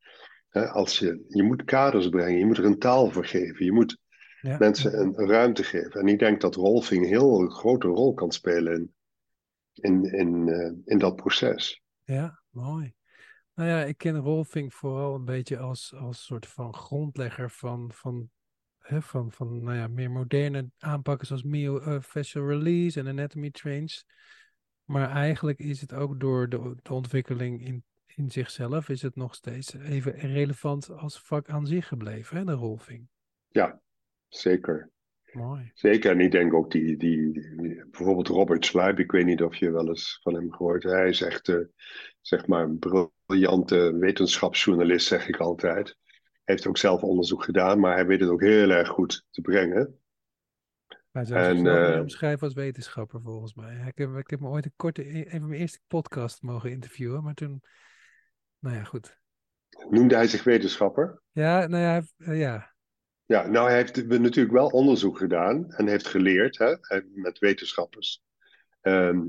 [0.58, 3.72] Hè, als je, je moet kaders brengen, je moet er een taal voor geven, je
[3.72, 3.98] moet
[4.42, 6.02] Ja, mensen een, een ruimte geven.
[6.02, 8.94] En ik denk dat Rolfing een heel grote rol kan spelen in,
[9.74, 11.82] in, in, eh, in dat proces.
[12.04, 12.94] Ja, mooi.
[13.54, 18.30] Nou ja, ik ken Rolfing vooral een beetje als, als soort van grondlegger van, van,
[18.78, 23.52] hè, van, van nou ja, meer moderne aanpakken zoals Mio eh, Facial Release en Anatomy
[23.52, 24.06] Trains.
[24.88, 27.84] Maar eigenlijk is het ook door de, de ontwikkeling in,
[28.16, 32.52] in zichzelf, is het nog steeds even relevant als vak aan zich gebleven, hè, de
[32.52, 33.08] Rolfing.
[33.48, 33.82] Ja,
[34.28, 34.92] zeker.
[35.32, 35.72] Mooi.
[35.74, 39.56] Zeker, en ik denk ook die, die, die- bijvoorbeeld Robert Sluip, ik weet niet of
[39.56, 40.96] je wel eens van hem gehoord hebt.
[40.96, 41.56] Hij is echt, eh,
[42.22, 42.80] zeg maar, een
[43.26, 45.98] briljante wetenschapsjournalist, zeg ik altijd.
[46.44, 49.42] Hij heeft ook zelf onderzoek gedaan, maar hij weet het ook heel erg goed te
[49.42, 50.00] brengen.
[51.12, 53.76] Hij zou En, zichzelf eh, omschrijven als wetenschapper, volgens mij.
[53.88, 57.24] Ik heb, ik heb me ooit een korte, een van mijn eerste podcasts mogen interviewen,
[57.24, 57.62] maar toen,
[58.60, 59.18] nou ja, goed.
[59.90, 61.22] Noemde hij zich wetenschapper?
[61.32, 62.76] Ja, nou ja, eh, ja,
[63.26, 68.22] Ja, nou, hij heeft natuurlijk wel onderzoek gedaan en heeft geleerd hè, hij- met wetenschappers.
[68.82, 69.22] ehm,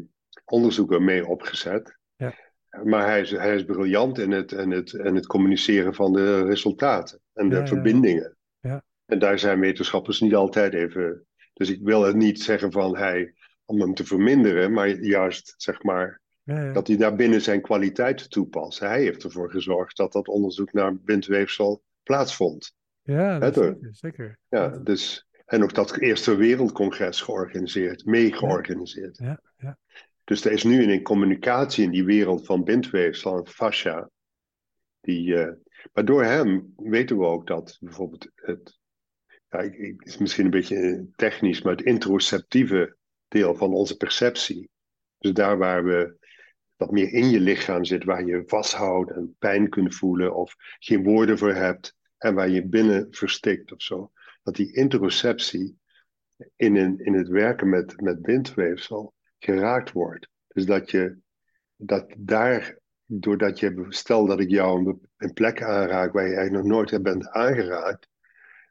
[0.45, 1.99] onderzoeken mee opgezet.
[2.17, 2.35] Ja.
[2.83, 6.43] Maar hij is, hij is briljant in het, in, het, in het communiceren van de
[6.45, 7.67] resultaten en de ja.
[7.67, 8.37] verbindingen.
[8.61, 8.85] Ja.
[9.07, 11.27] En daar zijn wetenschappers niet altijd even.
[11.59, 13.35] Dus ik wil het niet zeggen van hij
[13.65, 16.73] om hem te verminderen, maar juist zeg maar ja, ja.
[16.73, 18.79] dat hij daar binnen zijn kwaliteiten toepast.
[18.79, 22.75] Hij heeft ervoor gezorgd dat dat onderzoek naar bindweefsel plaatsvond.
[23.03, 24.39] Ja, dat zeker, zeker.
[24.49, 29.17] Ja, dus, en ook dat Eerste Wereldcongres georganiseerd, mee georganiseerd.
[29.17, 29.79] ja, ja,
[30.25, 34.11] Dus er is nu een communicatie in die wereld van bindweefsel en fascia.
[35.01, 35.53] Die, eh,
[35.93, 38.78] maar door hem weten we ook dat bijvoorbeeld het,
[39.49, 42.97] ja, het is misschien een beetje technisch, maar het interoceptieve
[43.29, 44.71] deel van onze perceptie.
[45.19, 46.17] Dus daar waar we
[46.77, 51.05] wat meer in je lichaam zit, waar je vasthoudt en pijn kunt voelen of geen
[51.05, 54.13] woorden voor hebt en waar je binnen verstikt of zo.
[54.43, 55.79] Dat die interoceptie
[56.57, 60.29] in, een, in het werken met, met bindweefsel geraakt wordt.
[60.49, 61.19] Dus dat je
[61.77, 66.77] dat daar, doordat je, stel dat ik jou een plek aanraak waar je eigenlijk nog
[66.77, 68.09] nooit bent aangeraakt,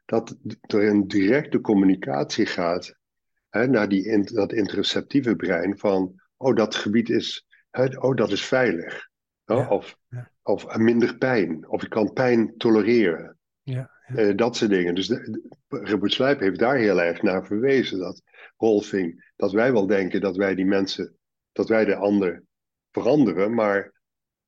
[0.08, 2.94] dat er een directe communicatie gaat
[3.48, 8.44] hè, naar die, dat interoceptieve brein van, oh dat gebied is, hè, oh dat is
[8.44, 9.08] veilig.
[9.44, 10.30] Ja, of, ja.
[10.42, 13.38] of minder pijn, of ik kan pijn tolereren.
[13.62, 14.94] ja, Eh, dat soort dingen.
[14.94, 15.12] Dus
[15.68, 17.98] Robert Slijp heeft daar heel erg naar verwezen.
[17.98, 18.22] Dat
[18.56, 21.16] Rolfing, dat wij wel denken dat wij die mensen,
[21.52, 22.42] dat wij de ander
[22.90, 23.54] veranderen.
[23.54, 23.92] Maar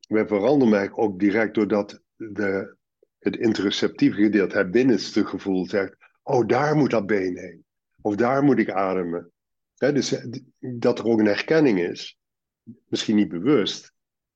[0.08, 2.76] wij veranderen eigenlijk ook direct doordat de,
[3.20, 7.64] het interoceptieve gedeelte, het binnenste gevoel zegt: Oh, daar moet dat been heen.
[8.00, 9.32] Of daar moet ik ademen.
[9.74, 10.24] Dus eh,
[10.58, 12.18] dat er ook een herkenning is,
[12.88, 13.92] misschien niet bewust,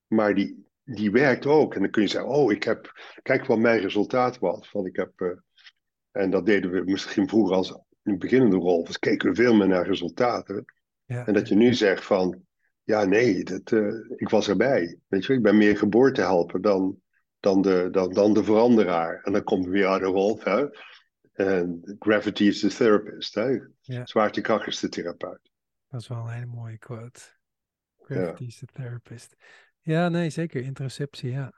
[0.06, 1.74] maar die, die werkt ook.
[1.74, 4.72] En dan kun je zeggen: Oh, ik heb, kijk wat mijn resultaat was.
[4.72, 5.28] Want ik heb, eh,
[6.10, 8.84] en dat deden we misschien vroeger als een beginnende rol.
[8.84, 10.64] Dus keken we veel meer naar resultaten.
[11.04, 12.42] ja, En dat je nu zegt van,
[12.82, 14.98] ja nee, dat, eh, ik was erbij.
[15.06, 17.02] Weet je, ik ben meer geboortehelper dan,
[17.44, 19.20] dan, de, dan, dan de veranderaar.
[19.22, 20.66] En dan komt weer uit de rol, hè.
[21.32, 23.58] En gravity is the therapist, hè.
[23.80, 24.06] Ja.
[24.06, 25.50] Zwaartekracht is de therapeut.
[25.88, 27.20] dat is wel een hele mooie quote.
[27.98, 29.36] Gravity is the therapist.
[29.80, 31.52] Ja, nee, zeker, interoceptie, ja.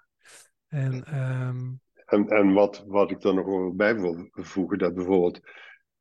[0.69, 1.73] En, ehm,
[2.07, 5.41] En, en wat, wat ik er nog bij wil voegen, dat bijvoorbeeld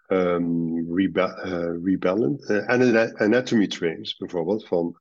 [0.08, 5.00] ehm reba eh, rebalance, eh, ana- anatomy trains bijvoorbeeld, van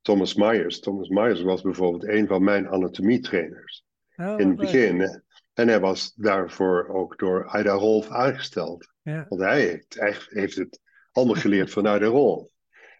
[0.00, 0.80] Thomas Myers.
[0.80, 3.84] Thomas Myers was bijvoorbeeld een van mijn anatomietrainers.
[4.16, 4.70] Oh, in het leuk.
[4.72, 5.22] begin.
[5.54, 8.92] En hij was daarvoor ook door Ida Rolf aangesteld.
[9.02, 10.80] Ja, Want hij heeft, hij heeft het
[11.12, 12.50] allemaal geleerd van Ida Rolf.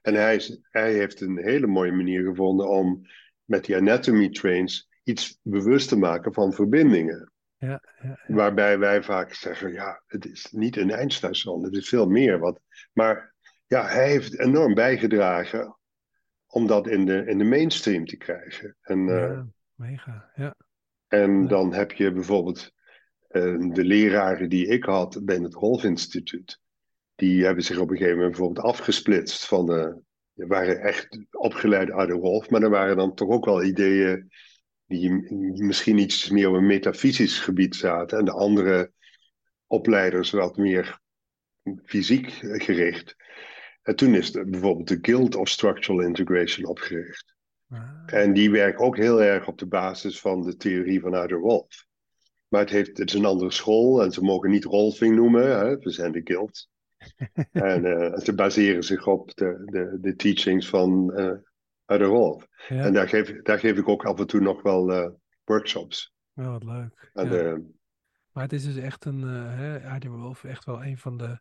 [0.02, 3.06] En hij, is, hij heeft een hele mooie manier gevonden om
[3.44, 7.32] met die anatomy trains iets bewust te maken van verbindingen.
[7.56, 8.34] ja, ja, ja.
[8.34, 12.38] Waarbij wij vaak zeggen, ja, het is niet een eindstation, het is veel meer.
[12.38, 12.60] Wat,
[12.92, 13.34] maar
[13.66, 15.76] ja, hij heeft enorm bijgedragen
[16.46, 18.76] om dat in de, in de mainstream te krijgen.
[18.80, 20.54] En, eh, Ja, mega, ja.
[21.12, 22.72] En dan heb je bijvoorbeeld
[23.28, 26.60] eh, de leraren die ik had bij het Rolf Instituut.
[27.14, 30.02] Die hebben zich op een gegeven moment bijvoorbeeld afgesplitst van de.
[30.34, 34.30] Die waren echt opgeleid uit de Rolf, maar er waren dan toch ook wel ideeën
[34.86, 35.10] die
[35.62, 38.18] misschien iets meer op een metafysisch gebied zaten.
[38.18, 38.92] En de andere
[39.66, 40.98] opleiders wat meer
[41.84, 43.16] fysiek gericht.
[43.82, 47.31] En toen is er bijvoorbeeld de Guild of Structural Integration opgericht.
[47.72, 51.26] Ah, En die werkt ook heel erg op de basis van de theorie van Ida
[51.26, 51.86] Rolf.
[52.48, 55.78] Maar het, heeft, het is een andere school en ze mogen niet Rolfing noemen, hè?
[55.78, 56.68] we zijn de guild.
[57.52, 61.34] en eh, ze baseren zich op de, de, de teachings van eh
[61.86, 62.46] Ida Rolf.
[62.68, 65.10] ja, En daar geef, daar geef ik ook af en toe nog wel eh,
[65.44, 66.14] workshops.
[66.34, 67.10] Oh, wat leuk.
[67.12, 67.58] Ja.
[68.32, 71.40] Maar het is dus echt een, eh hè, Arie Wolf, echt wel een van de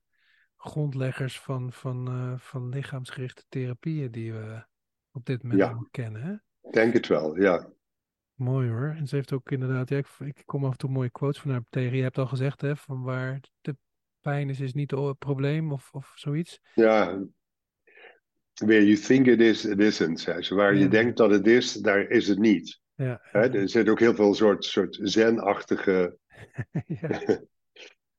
[0.57, 4.65] grondleggers van, van, eh, van lichaamsgerichte therapieën die we
[5.11, 5.85] op dit moment Ja.
[5.91, 6.21] kennen.
[6.21, 6.33] Hè?
[6.67, 7.69] ik denk het wel, ja.
[8.33, 8.93] Mooi hoor.
[8.97, 11.51] En ze heeft ook inderdaad, ja, ik, ik kom af en toe mooie quotes van
[11.51, 11.97] haar tegen.
[11.97, 13.75] Je hebt al gezegd, hè, van waar de
[14.19, 16.59] pijn is, is niet het probleem of, of zoiets.
[16.73, 17.23] Ja,
[18.53, 20.55] where you think it is, it isn't, ze.
[20.55, 20.79] Waar Ja.
[20.79, 22.79] je denkt dat het is, daar is het niet.
[22.95, 26.17] Ja, Hè, er zit ook heel veel soort, soort zen-achtige
[27.01, 27.41] ja,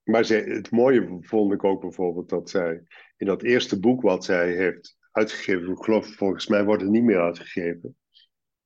[0.03, 2.83] Maar zij, het mooie vond ik ook bijvoorbeeld dat zij
[3.17, 7.03] in dat eerste boek wat zij heeft uitgegeven, ik geloof volgens mij wordt het niet
[7.03, 7.97] meer uitgegeven.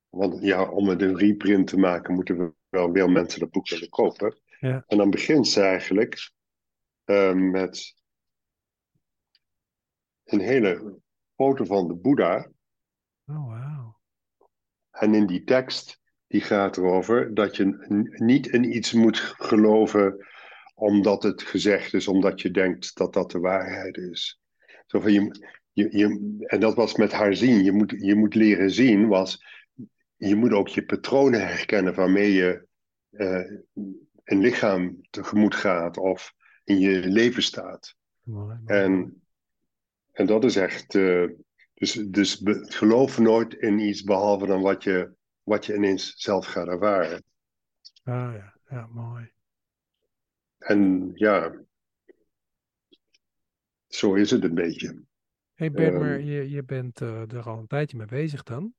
[0.08, 3.68] Want ja, om het een reprint te maken, moeten we wel veel mensen dat boek
[3.68, 4.40] willen kopen.
[4.60, 4.84] Ja.
[4.86, 6.30] En dan begint ze eigenlijk
[7.04, 7.94] eh, met
[10.24, 11.00] een hele
[11.34, 12.50] foto van de Boeddha.
[13.26, 14.00] oh wauw.
[14.90, 17.86] En in die tekst, die gaat erover dat je
[18.16, 20.26] niet in iets moet geloven
[20.74, 24.40] omdat het gezegd is, omdat je denkt dat dat de waarheid is.
[24.86, 27.64] Zo van je, je, je, en dat was met haar zien.
[27.64, 29.44] Je moet, je moet leren zien, was
[30.16, 32.66] je moet ook je patronen herkennen waarmee je
[33.10, 33.50] eh,
[34.24, 37.94] een lichaam tegemoet gaat of in je leven staat.
[38.22, 38.80] Mooi, mooi.
[38.80, 39.22] En,
[40.12, 40.94] en dat is echt.
[40.94, 41.24] eh,
[41.74, 45.12] dus dus be- geloof nooit in iets behalve dan wat je,
[45.42, 47.24] wat je ineens zelf gaat ervaren.
[48.04, 49.30] Ah ja, ja, mooi.
[50.58, 51.54] En ja,
[53.88, 55.02] zo is het een beetje.
[55.56, 56.00] Hey Bert, Ehm.
[56.00, 58.72] maar je, je bent eh, er al een tijdje mee bezig dan?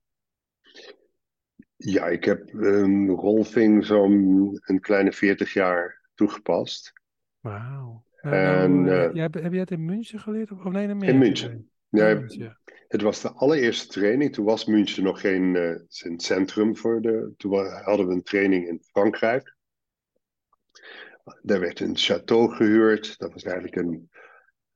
[1.75, 6.93] Ja, ik heb um, Rolfing zo'n een kleine 40 jaar toegepast.
[7.39, 8.05] Wauw.
[8.21, 10.51] Nou, En, nou, eh, eh, hebt- heb jij het in München geleerd?
[10.51, 11.01] Of, nee, in?
[11.01, 11.69] In München.
[11.89, 12.57] Nee, ja.
[12.87, 14.33] het was de allereerste training.
[14.33, 17.33] Toen was München nog geen eh, een centrum voor de.
[17.37, 19.55] Toen hadden we een training in Frankrijk.
[21.41, 23.17] Daar werd een château gehuurd.
[23.17, 24.09] Dat was eigenlijk een,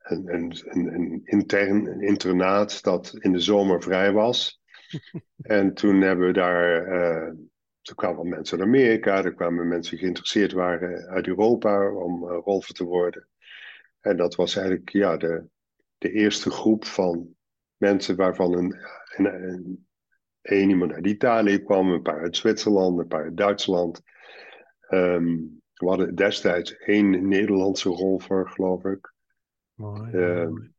[0.01, 4.61] een, een, een, een intern een internaat dat in de zomer vrij was.
[5.41, 6.85] en toen hebben we daar.
[7.81, 12.73] toen kwamen mensen uit Amerika, er kwamen mensen die geïnteresseerd waren uit Europa om rolver
[12.73, 13.27] te worden.
[13.99, 15.45] En dat was eigenlijk ja, de,
[15.97, 17.35] de eerste groep van
[17.77, 18.75] mensen waarvan een,
[19.15, 19.87] een, een,
[20.41, 24.01] één iemand uit Italië kwam, een paar uit Zwitserland, een paar uit Duitsland.
[24.79, 25.37] Ehm,
[25.73, 29.13] we hadden destijds één Nederlandse rolver, geloof ik.
[29.81, 30.69] Mooi, Eh, mooi.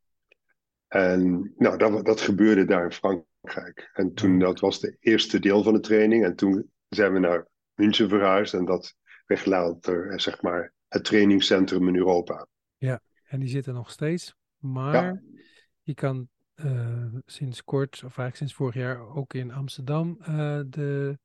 [0.87, 3.89] En nou, dat, dat gebeurde daar in Frankrijk.
[3.93, 4.39] En toen, Leuk.
[4.41, 6.23] dat was de eerste deel van de training.
[6.25, 8.53] En toen zijn we naar München verhuisd.
[8.53, 8.95] En dat
[9.25, 12.47] werd later, eh, zeg maar, het trainingscentrum in Europa.
[13.23, 14.35] En die zitten nog steeds.
[14.57, 15.21] Maar Ja.
[15.81, 21.19] je kan eh, sinds kort, of eigenlijk sinds vorig jaar, ook in Amsterdam eh, de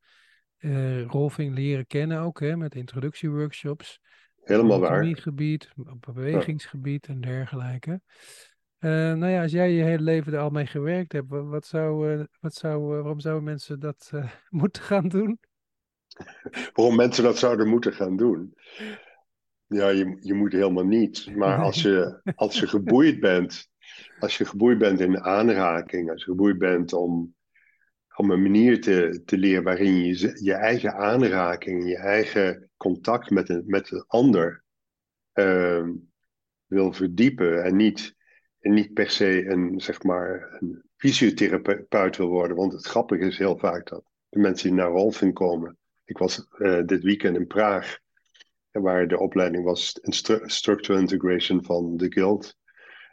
[0.58, 4.00] eh Rolfing leren kennen ook, hè, met introductieworkshops.
[4.48, 4.90] Helemaal waar.
[4.90, 8.00] anatomiegebied, op bewegingsgebied en dergelijke.
[8.78, 11.66] Eh, nou ja, als jij je hele leven er al mee gewerkt hebt, wa- wat
[11.66, 14.10] zou, eh, wat zou, eh, waarom zouden mensen dat
[14.50, 15.38] moeten gaan doen?
[16.72, 18.54] Waarom mensen dat zouden moeten gaan doen?
[19.66, 21.36] Ja, je, je moet helemaal niet.
[21.36, 23.68] Maar als je, als je geboeid bent,
[24.18, 27.34] als je geboeid bent in aanraking, als je geboeid bent om,
[28.16, 33.48] om een manier te, te leren waarin je je eigen aanraking, je eigen contact met
[33.48, 34.64] een, met ander
[35.32, 35.92] ehm,
[36.66, 38.14] wil verdiepen en niet,
[38.60, 42.56] en niet per se een, zeg maar, een fysiotherapeut wil worden.
[42.56, 45.78] Want het grappige is heel vaak dat de mensen die naar Rolfing komen.
[46.04, 47.98] Ik was eh, dit weekend in Praag,
[48.70, 52.56] waar de opleiding was in stru- Structural Integration van de Guild.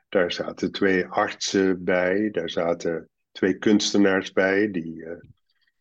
[0.10, 5.06] Daar zaten twee artsen bij, daar zaten twee kunstenaars bij, die,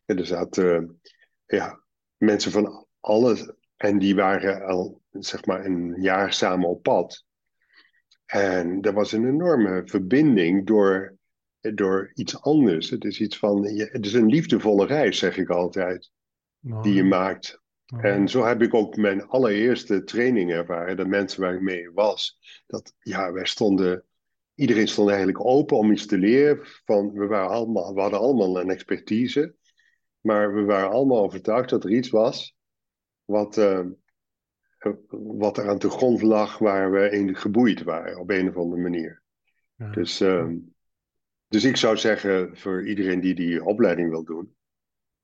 [0.04, 1.00] en er zaten
[1.46, 1.80] ja,
[2.16, 3.52] mensen van alles.
[3.76, 7.24] En die waren al zeg maar een jaar samen op pad.
[8.26, 11.16] En er was een enorme verbinding door,
[11.60, 12.90] door iets anders.
[12.90, 16.10] Het is iets van, het is een liefdevolle reis, zeg ik altijd,
[16.60, 17.62] die je maakt.
[18.00, 20.96] En zo heb ik ook mijn allereerste training ervaren.
[20.96, 22.38] De mensen waar ik mee was.
[22.66, 24.04] Dat ja, wij stonden.
[24.54, 26.58] Iedereen stond eigenlijk open om iets te leren.
[26.84, 29.54] Van, we, waren allemaal, we hadden allemaal een expertise.
[30.20, 32.56] Maar we waren allemaal overtuigd dat er iets was.
[33.24, 33.86] Wat, eh,
[35.08, 38.18] wat er aan de grond lag waar we in geboeid waren.
[38.20, 39.22] Op een of andere manier.
[39.76, 39.90] Ja.
[39.90, 40.56] Dus, ehm,
[41.48, 44.56] dus ik zou zeggen voor iedereen die die opleiding wil doen.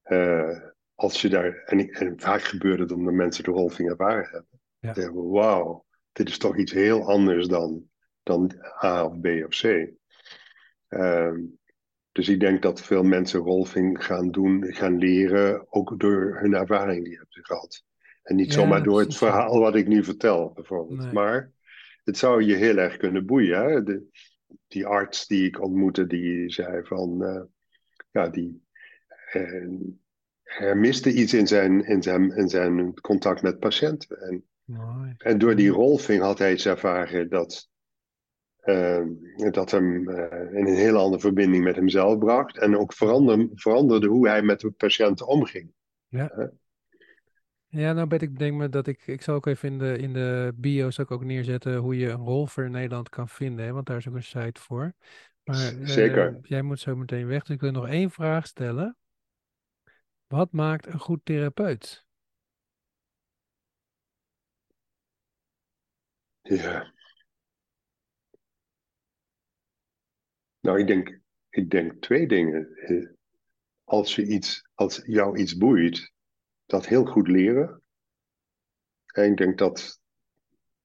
[0.02, 0.58] eh,
[0.94, 4.60] als je daar, en, en vaak gebeurt het omdat mensen de rolving ervaren hebben.
[4.78, 4.94] Ja.
[4.94, 7.90] Zeggen wauw, dit is toch iets heel anders dan,
[8.22, 8.52] dan
[8.84, 9.88] A of B of C.
[10.88, 11.40] Ehm,
[12.12, 17.04] dus ik denk dat veel mensen rolving gaan doen, gaan leren, ook door hun ervaring
[17.04, 17.84] die hebben ze gehad.
[18.22, 20.98] En niet Ja, zomaar door het verhaal wat ik nu vertel, bijvoorbeeld.
[20.98, 21.12] Nee.
[21.12, 21.52] Maar
[22.04, 23.62] het zou je heel erg kunnen boeien.
[23.62, 23.82] Hè?
[23.82, 24.02] De,
[24.68, 27.42] die arts die ik ontmoette, die zei van, eh,
[28.10, 28.62] ja, die,
[29.32, 29.64] eh,
[30.58, 34.20] er miste iets in zijn, in, zijn, in zijn contact met patiënten.
[34.20, 35.14] En, Mooi.
[35.18, 37.68] en door die rolving had hij eens ervaren dat,
[38.60, 39.04] eh,
[39.50, 42.58] dat hem eh, in een hele andere verbinding met hemzelf bracht.
[42.58, 45.72] En ook verander, veranderde hoe hij met de patiënten omging.
[46.08, 46.52] Ja,
[47.70, 50.52] nou ben ik denk me dat ik, ik zal ook even in de, in de
[50.56, 53.86] bio zal ik ook neerzetten hoe je een rolver in Nederland kan vinden, hè, want
[53.86, 54.92] daar is ook een site voor.
[55.44, 56.38] Maar eh, Zeker.
[56.42, 58.96] jij moet zo meteen weg, dus ik wil nog één vraag stellen.
[60.26, 62.06] Wat maakt een goed therapeut?
[66.44, 66.92] Ja.
[70.60, 72.76] Nou, ik denk, ik denk twee dingen.
[72.76, 73.06] Eh,
[73.84, 76.12] Als, je iets, als jou iets boeit,
[76.70, 77.82] dat heel goed leren.
[79.12, 80.00] En ik denk dat,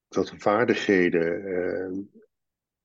[0.08, 1.98] dat vaardigheden eh,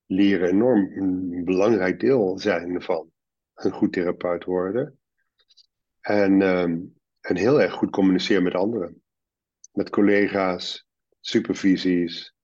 [0.06, 3.10] leren enorm een belangrijk deel zijn van
[3.54, 4.98] een goed therapeut worden.
[6.00, 6.78] En, ehm,
[7.20, 9.02] en heel erg goed communiceren met anderen.
[9.72, 10.86] Met collega's,
[11.20, 12.34] supervisies.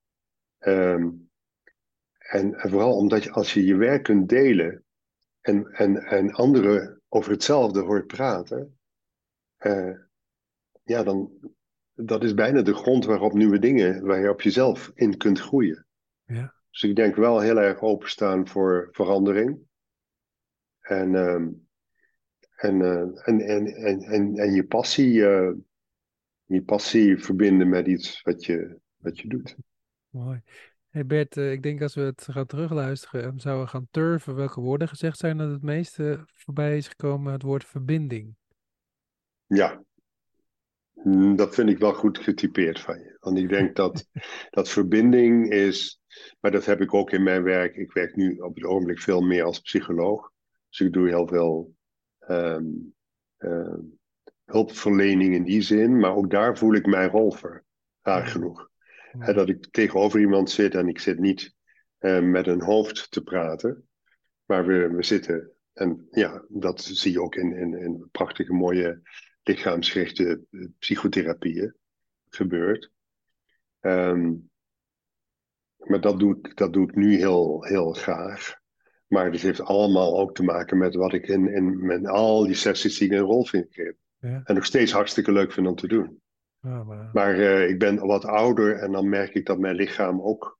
[0.58, 1.10] Ehm,
[2.18, 4.84] en, en vooral omdat je, als je je werk kunt delen
[5.40, 8.78] en, en, en anderen over hetzelfde hoort praten,
[9.56, 10.04] eh,
[10.86, 11.30] ja, dan
[11.94, 15.86] dat is bijna de grond waarop nieuwe dingen, waar je op jezelf in kunt groeien.
[16.24, 16.54] Ja.
[16.70, 19.58] Dus ik denk wel heel erg openstaan voor verandering.
[20.80, 21.48] En, ehm,
[22.56, 25.52] en, eh, en, en, en, en, en je passie, eh,
[26.44, 29.56] je passie verbinden met iets wat je, wat je doet.
[30.08, 30.42] Mooi.
[30.88, 34.60] Hey Bert, eh, ik denk als we het gaan terugluisteren en zouden gaan turven welke
[34.60, 38.36] woorden gezegd zijn dat het meeste voorbij is gekomen, het woord verbinding.
[39.46, 39.84] Ja,
[41.36, 43.16] dat vind ik wel goed getypeerd van je.
[43.20, 44.06] Want ik denk dat,
[44.50, 46.00] dat verbinding is,
[46.40, 47.76] maar dat heb ik ook in mijn werk.
[47.76, 50.32] Ik werk nu op het ogenblik veel meer als psycholoog.
[50.68, 51.74] Dus ik doe heel veel
[52.18, 52.64] ehm,
[53.36, 53.80] ehm,
[54.44, 57.64] hulpverlening in die zin, maar ook daar voel ik mijn rol voor,
[58.02, 58.68] raar genoeg.
[59.34, 61.54] Dat ik tegenover iemand zit en ik zit niet
[61.98, 63.88] eh, met een hoofd te praten,
[64.44, 65.50] maar we, we zitten.
[65.72, 69.02] En ja, dat zie je ook in, in, in prachtige mooie
[69.48, 71.74] lichaamsgerichte eh, psychotherapieën
[72.28, 72.90] gebeurt.
[73.80, 74.32] Ehm,
[75.76, 78.54] maar dat doe, ik, dat doe ik nu heel, heel graag.
[79.06, 82.54] Maar het heeft allemaal ook te maken met wat ik in, in met al die
[82.54, 83.74] sessies die ik een rol vind.
[83.74, 84.40] Ja.
[84.44, 86.20] En nog steeds hartstikke leuk vind om te doen.
[86.60, 90.58] Maar- Maar eh, ik ben wat ouder en dan merk ik dat mijn lichaam ook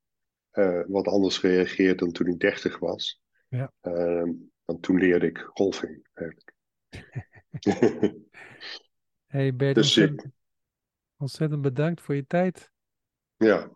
[0.51, 3.20] eh, wat anders reageert dan toen ik 30 was.
[3.49, 3.72] Ja.
[3.80, 4.30] Ehm,
[4.64, 6.53] want toen leerde ik golfing eigenlijk.
[9.26, 10.32] Hey Bert, Dus ontzettend,
[11.16, 12.70] ontzettend bedankt voor je tijd.
[13.36, 13.70] ja.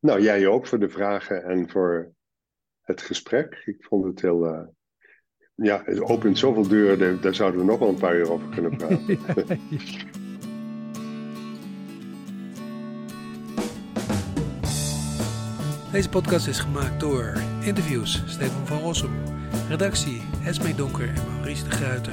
[0.00, 2.12] Nou, jij ook voor de vragen en voor
[2.80, 3.62] het gesprek.
[3.64, 4.44] Ik vond het heel.
[4.46, 4.66] eh,
[5.54, 8.76] ja, het opent zoveel deuren, daar- zouden we nog wel een paar uur over kunnen
[8.76, 9.18] praten.
[15.92, 19.10] Deze podcast is gemaakt door interviews Stefan van Rossum,
[19.68, 22.12] redactie Esmee Donker en Maurice de Gruiter.